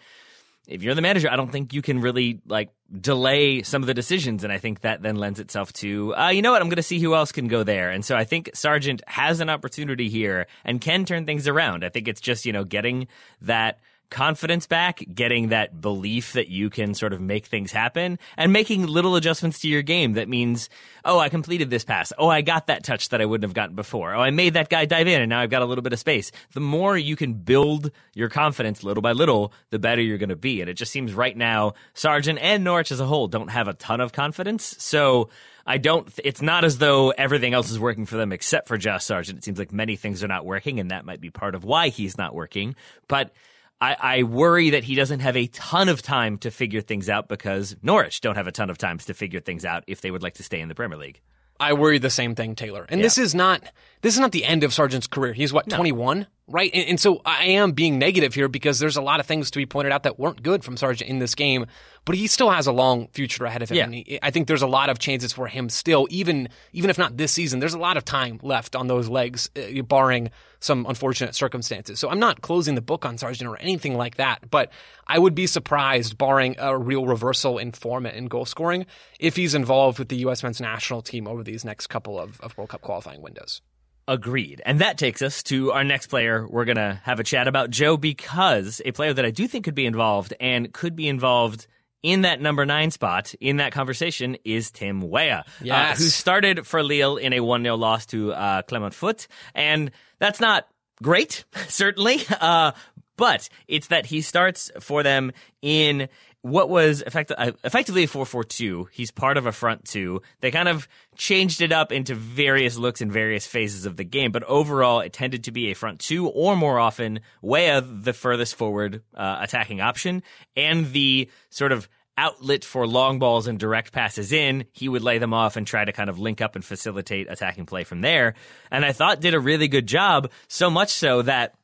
[0.68, 3.94] if you're the manager, I don't think you can really like delay some of the
[3.94, 4.44] decisions.
[4.44, 6.84] And I think that then lends itself to, uh, you know what, I'm going to
[6.84, 7.92] see who else can go there.
[7.92, 11.84] And so I think Sargent has an opportunity here and can turn things around.
[11.84, 13.08] I think it's just, you know, getting
[13.42, 13.80] that
[14.10, 18.86] confidence back, getting that belief that you can sort of make things happen, and making
[18.86, 20.14] little adjustments to your game.
[20.14, 20.70] That means,
[21.04, 22.14] oh, I completed this pass.
[22.18, 24.14] Oh, I got that touch that I wouldn't have gotten before.
[24.14, 26.00] Oh, I made that guy dive in, and now I've got a little bit of
[26.00, 26.32] space.
[26.54, 30.36] The more you can build your confidence little by little, the better you're going to
[30.36, 30.62] be.
[30.62, 33.74] And it just seems right now, Sargent and Norwich as a whole don't have a
[33.74, 34.76] ton of confidence.
[34.80, 35.30] So,
[35.66, 36.08] I don't.
[36.24, 39.40] It's not as though everything else is working for them except for Josh Sargent.
[39.40, 41.90] It seems like many things are not working, and that might be part of why
[41.90, 42.76] he's not working.
[43.08, 43.34] But
[43.82, 47.28] I, I, worry that he doesn't have a ton of time to figure things out
[47.28, 50.24] because Norwich don't have a ton of times to figure things out if they would
[50.24, 51.22] like to stay in the Premier League.
[51.60, 52.86] I worry the same thing, Taylor.
[52.88, 53.06] And yeah.
[53.06, 53.64] this is not
[54.02, 55.34] this is not the end of Sargent's career.
[55.34, 55.76] He's what no.
[55.76, 56.70] 21, right?
[56.74, 59.58] And, and, so I am being negative here because there's a lot of things to
[59.58, 61.66] be pointed out that weren't good from Sargent in this game,
[62.06, 63.94] but he still has a long future ahead of him.
[63.94, 64.04] Yeah.
[64.06, 67.18] He, I think there's a lot of chances for him still, even even if not
[67.18, 67.60] this season.
[67.60, 70.30] There's a lot of time left on those legs, uh, barring
[70.60, 72.00] some unfortunate circumstances.
[72.00, 74.72] So I'm not closing the book on Sargent or anything like that, but
[75.08, 78.86] I would be surprised, barring a real reversal in form and goal scoring,
[79.20, 80.44] if he's involved with the U.S.
[80.44, 83.62] men's national team over these next couple of, of World Cup qualifying windows.
[84.08, 84.62] Agreed.
[84.66, 87.72] And that takes us to our next player we're going to have a chat about,
[87.72, 91.66] Joe, because a player that I do think could be involved and could be involved
[92.04, 95.98] in that number nine spot in that conversation is Tim Weah, yes.
[95.98, 99.28] uh, who started for Lille in a 1 0 loss to uh, Clermont Foot.
[99.56, 99.90] And
[100.20, 100.68] that's not
[101.02, 102.74] great, certainly, uh,
[103.18, 105.32] but it's that he starts for them
[105.64, 106.08] in
[106.46, 108.86] what was effect- uh, effectively a 4-4-2.
[108.92, 110.22] He's part of a front two.
[110.42, 114.32] They kind of changed it up into various looks in various phases of the game,
[114.32, 118.54] but overall it tended to be a front two or more often Weah the furthest
[118.54, 120.22] forward uh, attacking option
[120.56, 125.18] and the sort of outlet for long balls and direct passes in, he would lay
[125.18, 128.36] them off and try to kind of link up and facilitate attacking play from there.
[128.70, 131.56] And I thought did a really good job, so much so that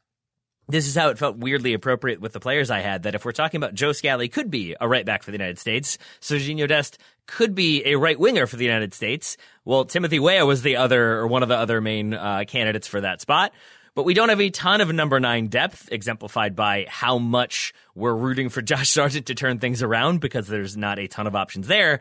[0.71, 3.03] this is how it felt weirdly appropriate with the players I had.
[3.03, 5.59] That if we're talking about Joe Scally could be a right back for the United
[5.59, 6.97] States, Sergiño Dest
[7.27, 9.37] could be a right winger for the United States.
[9.65, 13.01] Well, Timothy Weah was the other or one of the other main uh, candidates for
[13.01, 13.53] that spot.
[13.93, 18.15] But we don't have a ton of number nine depth, exemplified by how much we're
[18.15, 21.67] rooting for Josh Sargent to turn things around because there's not a ton of options
[21.67, 21.99] there.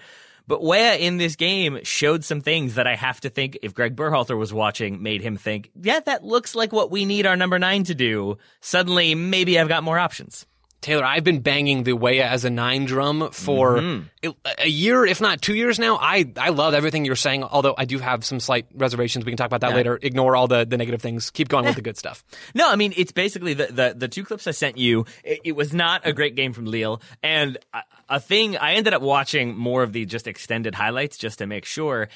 [0.51, 3.95] But Weah in this game showed some things that I have to think if Greg
[3.95, 7.57] Berhalter was watching made him think, yeah, that looks like what we need our number
[7.61, 8.37] nine to do.
[8.61, 10.47] Suddenly, maybe I've got more options.
[10.81, 14.31] Taylor, I've been banging the Weah as a nine drum for mm-hmm.
[14.59, 15.99] a year, if not two years now.
[16.01, 19.27] I, I love everything you're saying, although I do have some slight reservations.
[19.27, 19.77] We can talk about that yeah.
[19.77, 19.99] later.
[20.01, 21.31] Ignore all the, the negative things.
[21.31, 22.25] Keep going with the good stuff.
[22.53, 25.05] No, I mean, it's basically the, the, the two clips I sent you.
[25.23, 27.01] It, it, was not a great game from Lille.
[27.23, 31.39] And a, a thing, I ended up watching more of the just extended highlights just
[31.39, 32.09] to make sure.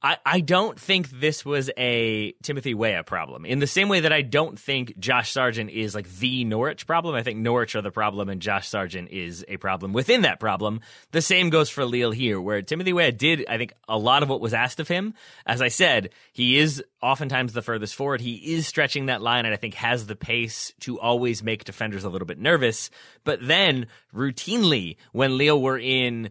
[0.00, 3.44] I, I don't think this was a Timothy Weah problem.
[3.44, 7.16] In the same way that I don't think Josh Sargent is like the Norwich problem.
[7.16, 10.82] I think Norwich are the problem and Josh Sargent is a problem within that problem.
[11.10, 14.28] The same goes for Lille here, where Timothy Weah did, I think, a lot of
[14.28, 15.14] what was asked of him.
[15.44, 18.20] As I said, he is oftentimes the furthest forward.
[18.20, 22.04] He is stretching that line and I think has the pace to always make defenders
[22.04, 22.90] a little bit nervous.
[23.24, 26.30] But then routinely when Lille were in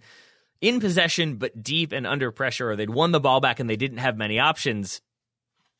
[0.61, 3.75] in possession but deep and under pressure, or they'd won the ball back and they
[3.75, 5.01] didn't have many options,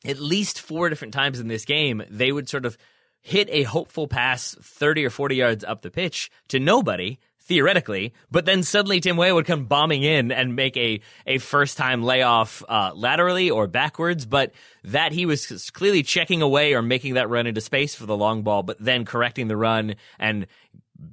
[0.06, 2.78] at least four different times in this game, they would sort of
[3.22, 8.46] hit a hopeful pass 30 or 40 yards up the pitch to nobody theoretically, but
[8.46, 12.62] then suddenly Tim Weah would come bombing in and make a, a first time layoff
[12.68, 14.52] uh, laterally or backwards, but
[14.84, 18.44] that he was clearly checking away or making that run into space for the long
[18.44, 20.46] ball, but then correcting the run and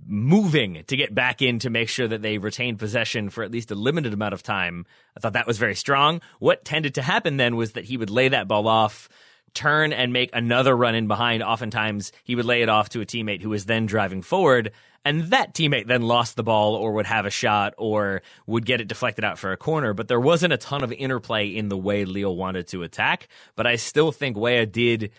[0.06, 3.70] moving to get back in to make sure that they retained possession for at least
[3.70, 4.86] a limited amount of time.
[5.16, 6.20] I thought that was very strong.
[6.38, 9.08] What tended to happen then was that he would lay that ball off
[9.54, 11.42] turn and make another run in behind.
[11.42, 14.72] Oftentimes, he would lay it off to a teammate who was then driving forward,
[15.04, 18.80] and that teammate then lost the ball or would have a shot or would get
[18.80, 19.94] it deflected out for a corner.
[19.94, 23.28] But there wasn't a ton of interplay in the way Lille wanted to attack.
[23.54, 25.12] But I still think Weah did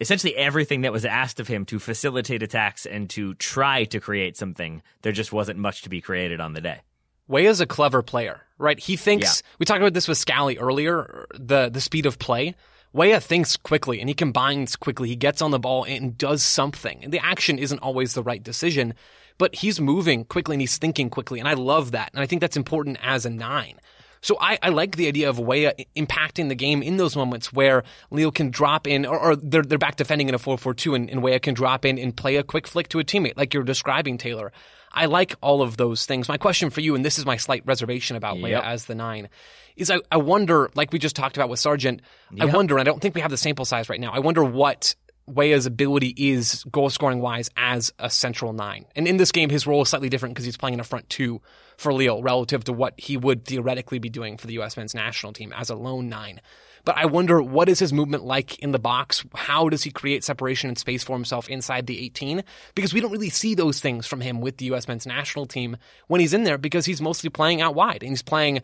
[0.00, 4.36] essentially everything that was asked of him to facilitate attacks and to try to create
[4.36, 4.82] something.
[5.02, 6.80] There just wasn't much to be created on the day.
[7.28, 8.78] Weah's a clever player, right?
[8.78, 9.56] He thinks, yeah.
[9.58, 12.56] we talked about this with Scally earlier, the, the speed of play.
[12.92, 15.08] Weah thinks quickly and he combines quickly.
[15.08, 17.04] He gets on the ball and does something.
[17.04, 18.94] And the action isn't always the right decision,
[19.38, 21.38] but he's moving quickly and he's thinking quickly.
[21.38, 22.10] And I love that.
[22.12, 23.78] And I think that's important as a nine.
[24.22, 27.84] So I, I like the idea of Weah impacting the game in those moments where
[28.10, 31.22] Lille can drop in, or, or they're, they're back defending in a 4-4-2 and, and
[31.22, 34.18] Weah can drop in and play a quick flick to a teammate like you're describing,
[34.18, 34.52] Taylor.
[34.92, 36.28] I like all of those things.
[36.28, 38.44] My question for you, and this is my slight reservation about yep.
[38.44, 39.28] Weah as the nine,
[39.76, 42.02] is I, I wonder, like we just talked about with Sargent,
[42.32, 42.48] yep.
[42.48, 44.44] I wonder, and I don't think we have the sample size right now, I wonder
[44.44, 44.94] what
[45.26, 48.86] Weah's ability is goal scoring wise as a central nine.
[48.96, 51.08] And in this game, his role is slightly different because he's playing in a front
[51.08, 51.40] two
[51.76, 54.76] for Lille relative to what he would theoretically be doing for the U.S.
[54.76, 56.40] men's national team as a lone nine.
[56.84, 59.24] But I wonder what is his movement like in the box?
[59.34, 62.42] How does he create separation and space for himself inside the 18?
[62.74, 64.88] Because we don't really see those things from him with the U.S.
[64.88, 65.76] men's national team
[66.08, 68.62] when he's in there because he's mostly playing out wide and he's playing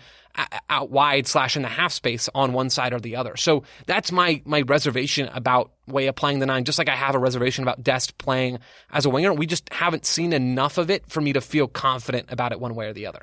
[0.69, 3.37] out wide slash in the half space on one side or the other.
[3.37, 7.19] So that's my my reservation about Weah playing the nine, just like I have a
[7.19, 8.59] reservation about Dest playing
[8.91, 9.33] as a winger.
[9.33, 12.75] We just haven't seen enough of it for me to feel confident about it one
[12.75, 13.23] way or the other.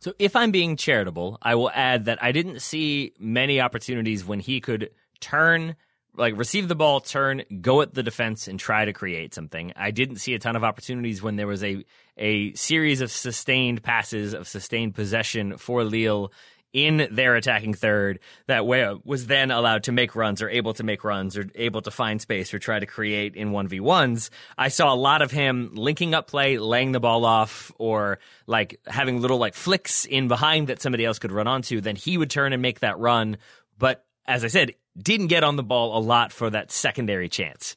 [0.00, 4.40] So if I'm being charitable, I will add that I didn't see many opportunities when
[4.40, 4.90] he could
[5.20, 5.76] turn
[6.18, 9.72] like receive the ball, turn, go at the defense and try to create something.
[9.76, 11.84] I didn't see a ton of opportunities when there was a
[12.16, 16.32] a series of sustained passes of sustained possession for Lille
[16.72, 20.82] in their attacking third that uh, was then allowed to make runs or able to
[20.82, 24.30] make runs or able to find space or try to create in 1v1s.
[24.56, 28.80] I saw a lot of him linking up play, laying the ball off or like
[28.86, 31.80] having little like flicks in behind that somebody else could run onto.
[31.80, 33.38] Then he would turn and make that run.
[33.78, 37.76] But as I said, didn't get on the ball a lot for that secondary chance.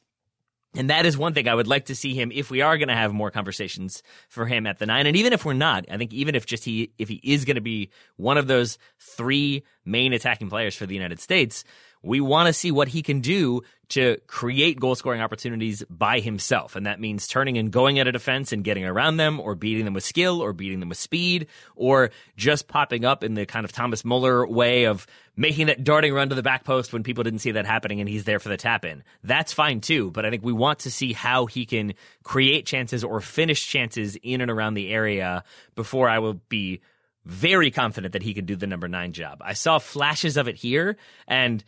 [0.74, 2.88] And that is one thing I would like to see him if we are going
[2.88, 5.06] to have more conversations for him at the nine.
[5.06, 7.56] And even if we're not, I think even if just he, if he is going
[7.56, 11.64] to be one of those three main attacking players for the United States,
[12.02, 16.76] we want to see what he can do to create goal scoring opportunities by himself.
[16.76, 19.84] And that means turning and going at a defense and getting around them or beating
[19.84, 21.46] them with skill or beating them with speed
[21.76, 26.14] or just popping up in the kind of Thomas Muller way of making that darting
[26.14, 28.48] run to the back post when people didn't see that happening and he's there for
[28.48, 29.04] the tap in.
[29.22, 30.10] That's fine too.
[30.10, 31.92] But I think we want to see how he can
[32.22, 35.44] create chances or finish chances in and around the area
[35.74, 36.80] before I will be
[37.24, 39.42] very confident that he can do the number nine job.
[39.44, 40.96] I saw flashes of it here
[41.28, 41.62] and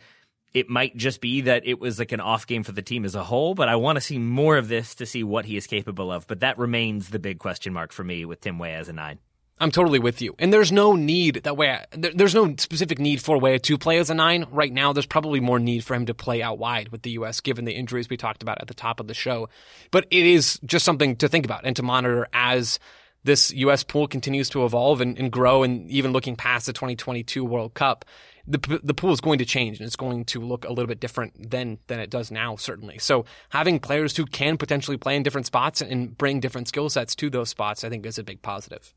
[0.55, 3.13] it might just be that it was like an off game for the team as
[3.13, 5.67] a whole, but I want to see more of this to see what he is
[5.67, 6.25] capable of.
[6.27, 9.19] But that remains the big question mark for me with Tim Weah as a nine.
[9.59, 10.33] I'm totally with you.
[10.39, 11.83] And there's no need that way.
[11.91, 14.93] There's no specific need for Weah to play as a nine right now.
[14.93, 17.41] There's probably more need for him to play out wide with the U.S.
[17.41, 19.49] given the injuries we talked about at the top of the show.
[19.91, 22.79] But it is just something to think about and to monitor as
[23.25, 23.83] this U.S.
[23.83, 28.05] pool continues to evolve and, and grow and even looking past the 2022 World Cup
[28.47, 30.99] the the pool is going to change and it's going to look a little bit
[30.99, 32.97] different than than it does now certainly.
[32.99, 37.15] So having players who can potentially play in different spots and bring different skill sets
[37.15, 38.93] to those spots I think is a big positive.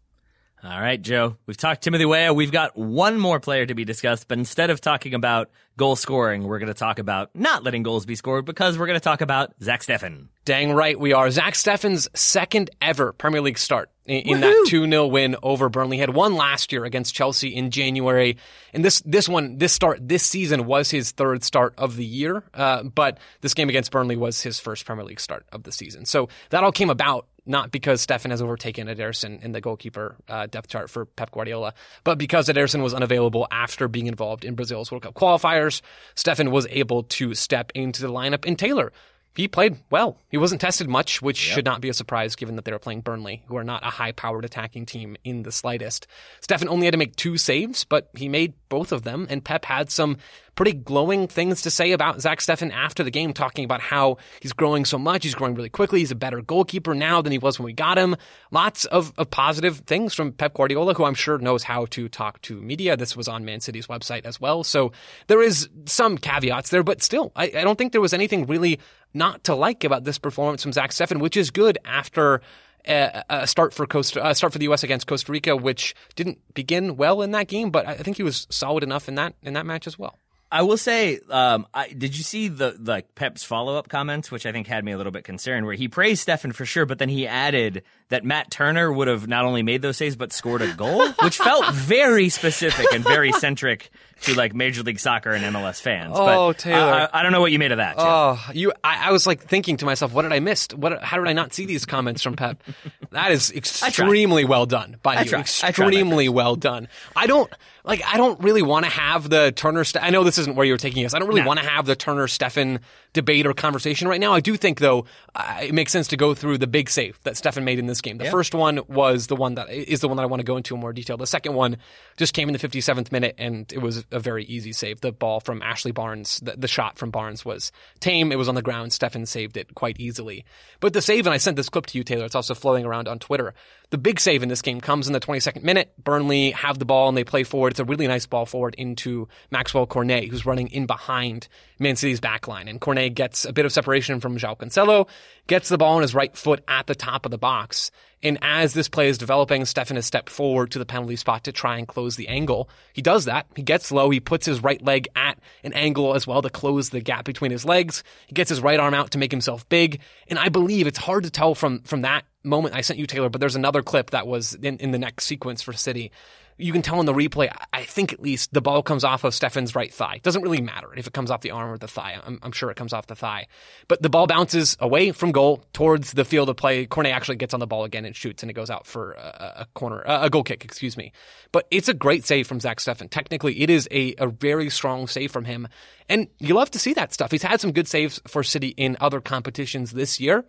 [0.64, 1.36] All right, Joe.
[1.46, 2.32] We've talked Timothy Weah.
[2.32, 6.42] We've got one more player to be discussed, but instead of talking about goal scoring,
[6.42, 9.20] we're going to talk about not letting goals be scored because we're going to talk
[9.20, 10.26] about Zach Steffen.
[10.44, 11.30] Dang right we are.
[11.30, 15.98] Zach Steffen's second ever Premier League start in, in that 2-0 win over Burnley.
[15.98, 18.38] He had one last year against Chelsea in January.
[18.72, 22.42] And this, this one, this start, this season was his third start of the year.
[22.54, 26.06] Uh, but this game against Burnley was his first Premier League start of the season.
[26.06, 30.46] So that all came about not because Steffen has overtaken Ederson in the goalkeeper uh,
[30.46, 31.72] depth chart for Pep Guardiola,
[32.04, 35.80] but because Ederson was unavailable after being involved in Brazil's World Cup qualifiers.
[36.14, 38.92] Steffen was able to step into the lineup, and Taylor
[39.38, 40.18] he played well.
[40.30, 41.54] He wasn't tested much, which yep.
[41.54, 43.90] should not be a surprise given that they were playing Burnley, who are not a
[43.90, 46.08] high powered attacking team in the slightest.
[46.40, 49.64] Steffen only had to make two saves, but he made both of them, and Pep
[49.64, 50.16] had some
[50.58, 54.52] pretty glowing things to say about Zach Steffen after the game, talking about how he's
[54.52, 55.22] growing so much.
[55.22, 56.00] He's growing really quickly.
[56.00, 58.16] He's a better goalkeeper now than he was when we got him.
[58.50, 62.42] Lots of, of positive things from Pep Guardiola, who I'm sure knows how to talk
[62.42, 62.96] to media.
[62.96, 64.64] This was on Man City's website as well.
[64.64, 64.90] So
[65.28, 68.80] there is some caveats there, but still, I, I don't think there was anything really
[69.14, 72.40] not to like about this performance from Zach Steffen, which is good after
[72.86, 74.82] a, a start for Costa, uh, start for the U.S.
[74.82, 78.46] against Costa Rica, which didn't begin well in that game, but I think he was
[78.50, 80.18] solid enough in that in that match as well.
[80.50, 84.46] I will say, um, I, did you see the like Pep's follow up comments, which
[84.46, 86.98] I think had me a little bit concerned, where he praised Steffen for sure, but
[86.98, 90.62] then he added that Matt Turner would have not only made those saves but scored
[90.62, 93.90] a goal, which felt very specific and very centric
[94.22, 96.12] to like Major League Soccer and MLS fans.
[96.16, 97.96] Oh, but Taylor, I, I, don't know what you made of that.
[97.96, 98.38] Joe.
[98.38, 98.72] Oh, you!
[98.82, 100.68] I, I, was like thinking to myself, what did I miss?
[100.74, 101.02] What?
[101.02, 102.62] How did I not see these comments from Pep?
[103.10, 105.36] that is extremely well done by you.
[105.36, 106.88] Extremely well done.
[107.14, 107.52] I don't
[107.84, 108.02] like.
[108.06, 109.84] I don't really want to have the Turner.
[110.00, 111.14] I know this isn't where you're taking us.
[111.14, 112.80] I don't really want to have the Turner Steffen
[113.12, 114.32] debate or conversation right now.
[114.32, 117.34] I do think though uh, it makes sense to go through the big save that
[117.34, 118.18] Steffen made in this game.
[118.18, 118.30] The yeah.
[118.30, 120.74] first one was the one that is the one that I want to go into
[120.74, 121.16] in more detail.
[121.16, 121.76] The second one
[122.16, 125.00] just came in the 57th minute and it was a very easy save.
[125.00, 128.32] The ball from Ashley Barnes, the, the shot from Barnes was tame.
[128.32, 128.92] It was on the ground.
[128.92, 130.44] Steffen saved it quite easily.
[130.80, 132.24] But the save, and I sent this clip to you, Taylor.
[132.24, 133.54] It's also flowing around on Twitter.
[133.90, 135.94] The big save in this game comes in the 22nd minute.
[136.02, 137.72] Burnley have the ball and they play forward.
[137.72, 142.20] It's a really nice ball forward into Maxwell Cornet, who's running in behind Man City's
[142.20, 142.68] backline.
[142.68, 145.08] And Cornet gets a bit of separation from João Cancelo,
[145.46, 147.90] gets the ball on his right foot at the top of the box.
[148.22, 151.52] And as this play is developing, Steffen has stepped forward to the penalty spot to
[151.52, 152.68] try and close the angle.
[152.92, 153.46] He does that.
[153.54, 154.10] He gets low.
[154.10, 157.52] He puts his right leg at an angle as well to close the gap between
[157.52, 158.02] his legs.
[158.26, 160.00] He gets his right arm out to make himself big.
[160.26, 163.28] And I believe it's hard to tell from, from that moment I sent you, Taylor,
[163.28, 166.10] but there's another clip that was in, in the next sequence for City
[166.58, 169.32] you can tell in the replay, I think at least the ball comes off of
[169.32, 170.14] Steffen's right thigh.
[170.16, 172.20] It doesn't really matter if it comes off the arm or the thigh.
[172.22, 173.46] I'm, I'm, sure it comes off the thigh.
[173.86, 176.84] But the ball bounces away from goal towards the field of play.
[176.86, 179.54] Cornet actually gets on the ball again and shoots, and it goes out for a,
[179.60, 181.12] a corner, a goal kick, excuse me.
[181.52, 183.08] But it's a great save from Zach Steffen.
[183.08, 185.68] Technically, it is a, a very strong save from him.
[186.08, 187.30] And you love to see that stuff.
[187.30, 190.44] He's had some good saves for City in other competitions this year.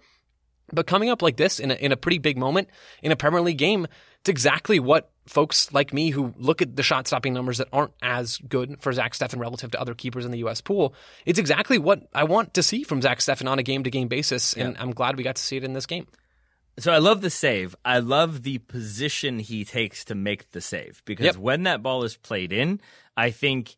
[0.72, 2.70] But coming up like this in a, in a pretty big moment
[3.02, 3.88] in a Premier League game,
[4.22, 7.94] it's exactly what folks like me who look at the shot stopping numbers that aren't
[8.02, 10.62] as good for Zach Steffen relative to other keepers in the U.S.
[10.62, 10.94] pool.
[11.26, 14.08] It's exactly what I want to see from Zach Steffen on a game to game
[14.08, 14.54] basis.
[14.54, 16.08] And I'm glad we got to see it in this game.
[16.80, 17.76] So I love the save.
[17.84, 21.36] I love the position he takes to make the save because yep.
[21.36, 22.80] when that ball is played in,
[23.18, 23.76] I think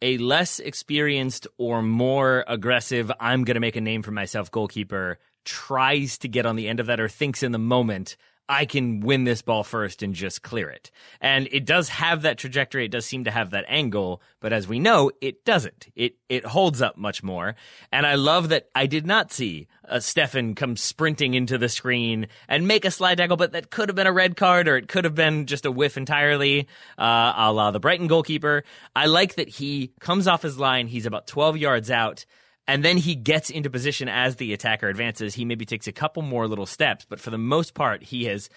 [0.00, 5.18] a less experienced or more aggressive, I'm going to make a name for myself goalkeeper
[5.44, 8.16] tries to get on the end of that or thinks in the moment,
[8.48, 10.90] I can win this ball first and just clear it.
[11.20, 12.84] And it does have that trajectory.
[12.84, 15.88] It does seem to have that angle, but as we know, it doesn't.
[15.94, 17.54] It it holds up much more.
[17.92, 22.26] And I love that I did not see a Steffen come sprinting into the screen
[22.48, 24.88] and make a slide tackle, but that could have been a red card or it
[24.88, 26.68] could have been just a whiff entirely,
[26.98, 28.64] uh, a la the Brighton goalkeeper.
[28.94, 30.88] I like that he comes off his line.
[30.88, 32.26] He's about 12 yards out
[32.66, 35.34] and then he gets into position as the attacker advances.
[35.34, 38.48] He maybe takes a couple more little steps, but for the most part, he has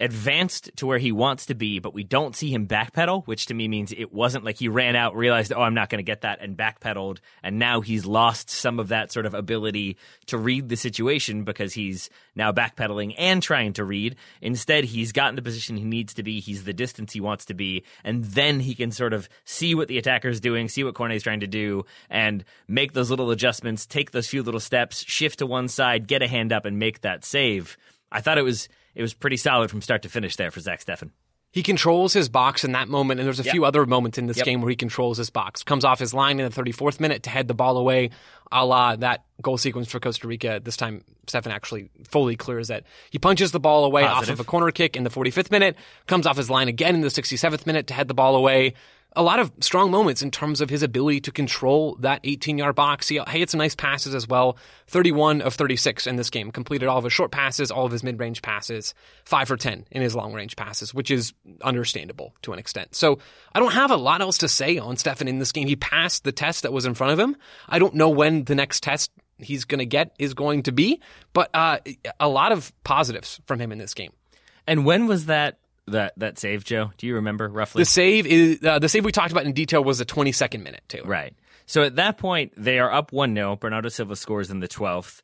[0.00, 3.54] advanced to where he wants to be, but we don't see him backpedal, which to
[3.54, 6.20] me means it wasn't like he ran out, realized, oh, I'm not going to get
[6.20, 9.96] that, and backpedaled, and now he's lost some of that sort of ability
[10.26, 14.16] to read the situation because he's now backpedaling and trying to read.
[14.40, 17.54] Instead, he's gotten the position he needs to be, he's the distance he wants to
[17.54, 20.94] be, and then he can sort of see what the attacker is doing, see what
[20.94, 25.40] Cornet's trying to do, and make those little adjustments, take those few little steps, shift
[25.40, 27.76] to one side, get a hand up, and make that save.
[28.10, 28.68] I thought it was
[28.98, 31.10] it was pretty solid from start to finish there for Zach Steffen.
[31.52, 33.52] He controls his box in that moment, and there's a yep.
[33.52, 34.44] few other moments in this yep.
[34.44, 35.62] game where he controls his box.
[35.62, 38.10] Comes off his line in the 34th minute to head the ball away,
[38.52, 40.60] a la that goal sequence for Costa Rica.
[40.62, 42.84] This time, Steffen actually fully clears it.
[43.10, 44.34] He punches the ball away Positive.
[44.34, 45.76] off of a corner kick in the 45th minute,
[46.06, 48.74] comes off his line again in the 67th minute to head the ball away
[49.16, 52.74] a lot of strong moments in terms of his ability to control that 18 yard
[52.76, 53.08] box.
[53.08, 54.58] He, he had some nice passes as well.
[54.88, 56.50] 31 of 36 in this game.
[56.50, 58.94] Completed all of his short passes, all of his mid range passes,
[59.24, 61.32] 5 for 10 in his long range passes, which is
[61.62, 62.94] understandable to an extent.
[62.94, 63.18] So
[63.54, 65.66] I don't have a lot else to say on Steffen in this game.
[65.66, 67.36] He passed the test that was in front of him.
[67.68, 71.00] I don't know when the next test he's going to get is going to be,
[71.32, 71.78] but uh,
[72.20, 74.12] a lot of positives from him in this game.
[74.66, 75.58] And when was that
[75.92, 76.92] that that save, Joe?
[76.96, 77.82] Do you remember roughly?
[77.82, 80.82] The save is uh, the save we talked about in detail was the 22nd minute,
[80.88, 81.02] too.
[81.04, 81.34] Right.
[81.66, 83.56] So at that point, they are up 1 0.
[83.56, 85.20] Bernardo Silva scores in the 12th.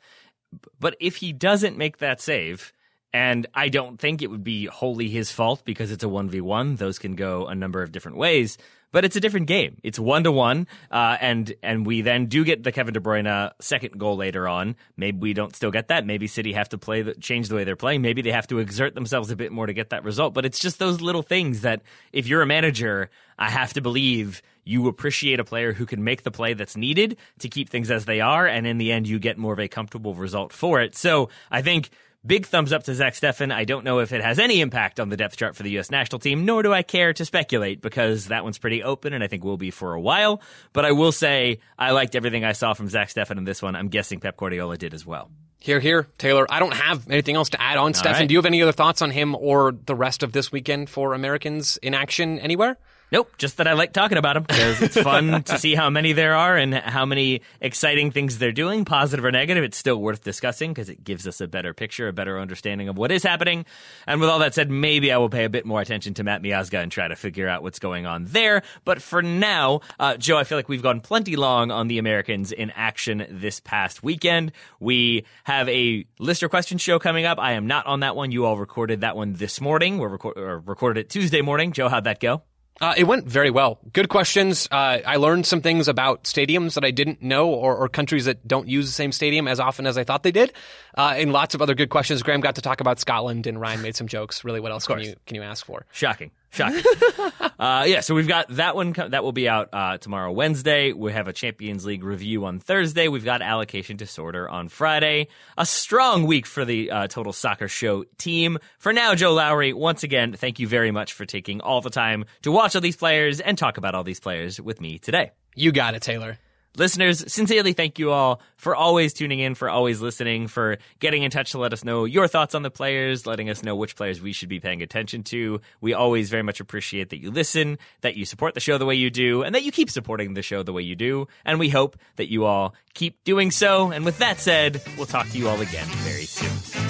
[0.79, 2.73] But if he doesn't make that save,
[3.15, 6.79] And I don't think it would be wholly his fault because it's a 1v1.
[6.79, 8.59] Those can go a number of different ways
[8.95, 9.77] but it's a different game.
[9.83, 13.99] It's one to one, and and we then do get the Kevin De Bruyne second
[13.99, 14.77] goal later on.
[14.97, 16.07] Maybe we don't still get that.
[16.07, 18.03] Maybe City have to play the, change the way they're playing.
[18.03, 20.33] Maybe they have to exert themselves a bit more to get that result.
[20.33, 21.83] But it's just those little things that
[22.13, 26.23] if you're a manager, I have to believe you appreciate a player who can make
[26.23, 29.19] the play that's needed to keep things as they are, and in the end, you
[29.19, 30.95] get more of a comfortable result for it.
[30.95, 31.91] So I think
[32.27, 33.53] Big thumbs up to Zach Steffen.
[33.53, 35.91] I don't know if it has any impact on the depth chart for the U.S.
[35.91, 39.27] national team, nor do I care to speculate because that one's pretty open and I
[39.27, 40.41] think will be for a while.
[40.73, 43.77] But I will say I liked everything I saw from Zach Steffen in this one.
[43.77, 45.31] I'm guessing Pep Guardiola did as well.
[45.59, 46.47] Here, here, Taylor.
[46.49, 48.13] I don't have anything else to add on, Steffen.
[48.13, 48.29] Right.
[48.29, 51.13] Do you have any other thoughts on him or the rest of this weekend for
[51.13, 52.79] Americans in action anywhere?
[53.15, 56.15] Nope, just that I like talking about them because it's fun to see how many
[56.15, 59.63] there are and how many exciting things they're doing, positive or negative.
[59.63, 62.99] It's still worth discussing because it gives us a better picture, a better understanding of
[62.99, 63.67] what is happening.
[64.09, 66.43] And with all that said, maybe I will pay a bit more attention to Matt
[66.43, 68.63] Miazga and try to figure out what's going on there.
[68.85, 72.51] But for now, uh, Joe, I feel like we've gone plenty long on the Americans
[72.51, 74.51] in action this past weekend.
[74.81, 77.39] We have a listener question show coming up.
[77.39, 78.33] I am not on that one.
[78.33, 79.99] You all recorded that one this morning.
[79.99, 81.71] We reco- recorded it Tuesday morning.
[81.71, 82.43] Joe, how'd that go?
[82.81, 83.79] Uh, it went very well.
[83.93, 84.69] Good questions.
[84.71, 88.47] Uh, I learned some things about stadiums that I didn't know, or, or, countries that
[88.49, 90.53] don't use the same stadium as often as I thought they did,
[90.99, 92.23] uh, and lots of other good questions.
[92.25, 94.43] Graham got to talk about Scotland, and Ryan made some jokes.
[94.43, 95.87] Really, what else can you can you ask for?
[95.93, 96.33] Shocking.
[96.55, 96.83] Shocking.
[97.59, 100.93] uh, yeah, so we've got that one that will be out uh, tomorrow, Wednesday.
[100.93, 103.09] We have a Champions League review on Thursday.
[103.09, 105.29] We've got allocation disorder on Friday.
[105.59, 108.59] A strong week for the uh, Total Soccer Show team.
[108.79, 112.25] For now, Joe Lowery, once again, thank you very much for taking all the time
[112.43, 115.33] to watch all these players and talk about all these players with me today.
[115.57, 116.39] You got it, Taylor.
[116.77, 121.31] Listeners, sincerely thank you all for always tuning in, for always listening, for getting in
[121.31, 124.21] touch to let us know your thoughts on the players, letting us know which players
[124.21, 125.61] we should be paying attention to.
[125.81, 128.97] We always very much appreciate that you listen, that you support the show the way
[128.97, 131.29] you do, and that you keep supporting the show the way you do.
[131.45, 133.93] And we hope that you all keep doing so.
[133.93, 136.84] And with that said, we'll talk to you all again very soon.